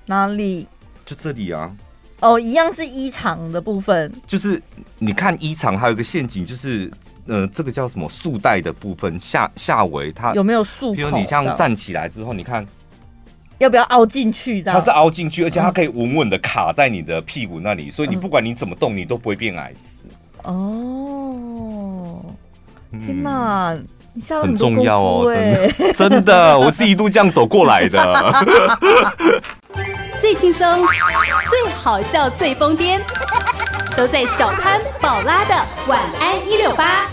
[0.05, 0.67] 哪里？
[1.07, 1.75] 就这里啊。
[2.21, 4.13] 哦，一样是衣长的部分。
[4.27, 4.63] 就是
[4.99, 6.93] 你看衣长，还有一个陷阱，就是
[7.27, 10.93] 呃，这个叫什么束带的部分下下围，它有没有束？
[10.93, 12.67] 比如你像站起来之后，你看。
[13.59, 14.63] 要不要凹进去？
[14.63, 19.99] 它是凹进去，而且它可以稳稳的卡在你的屁股那里，所以你不管你怎么动，你都不会变矮子。
[20.45, 22.21] 哦，
[23.05, 23.77] 天哪，
[24.15, 28.33] 你下了很重要哦，真的， 真的，我是一度这样走过来的。
[30.21, 30.87] 最轻松、
[31.51, 33.01] 最好笑、最疯癫，
[33.97, 35.55] 都在小潘宝拉的
[35.87, 37.07] 晚安一六八。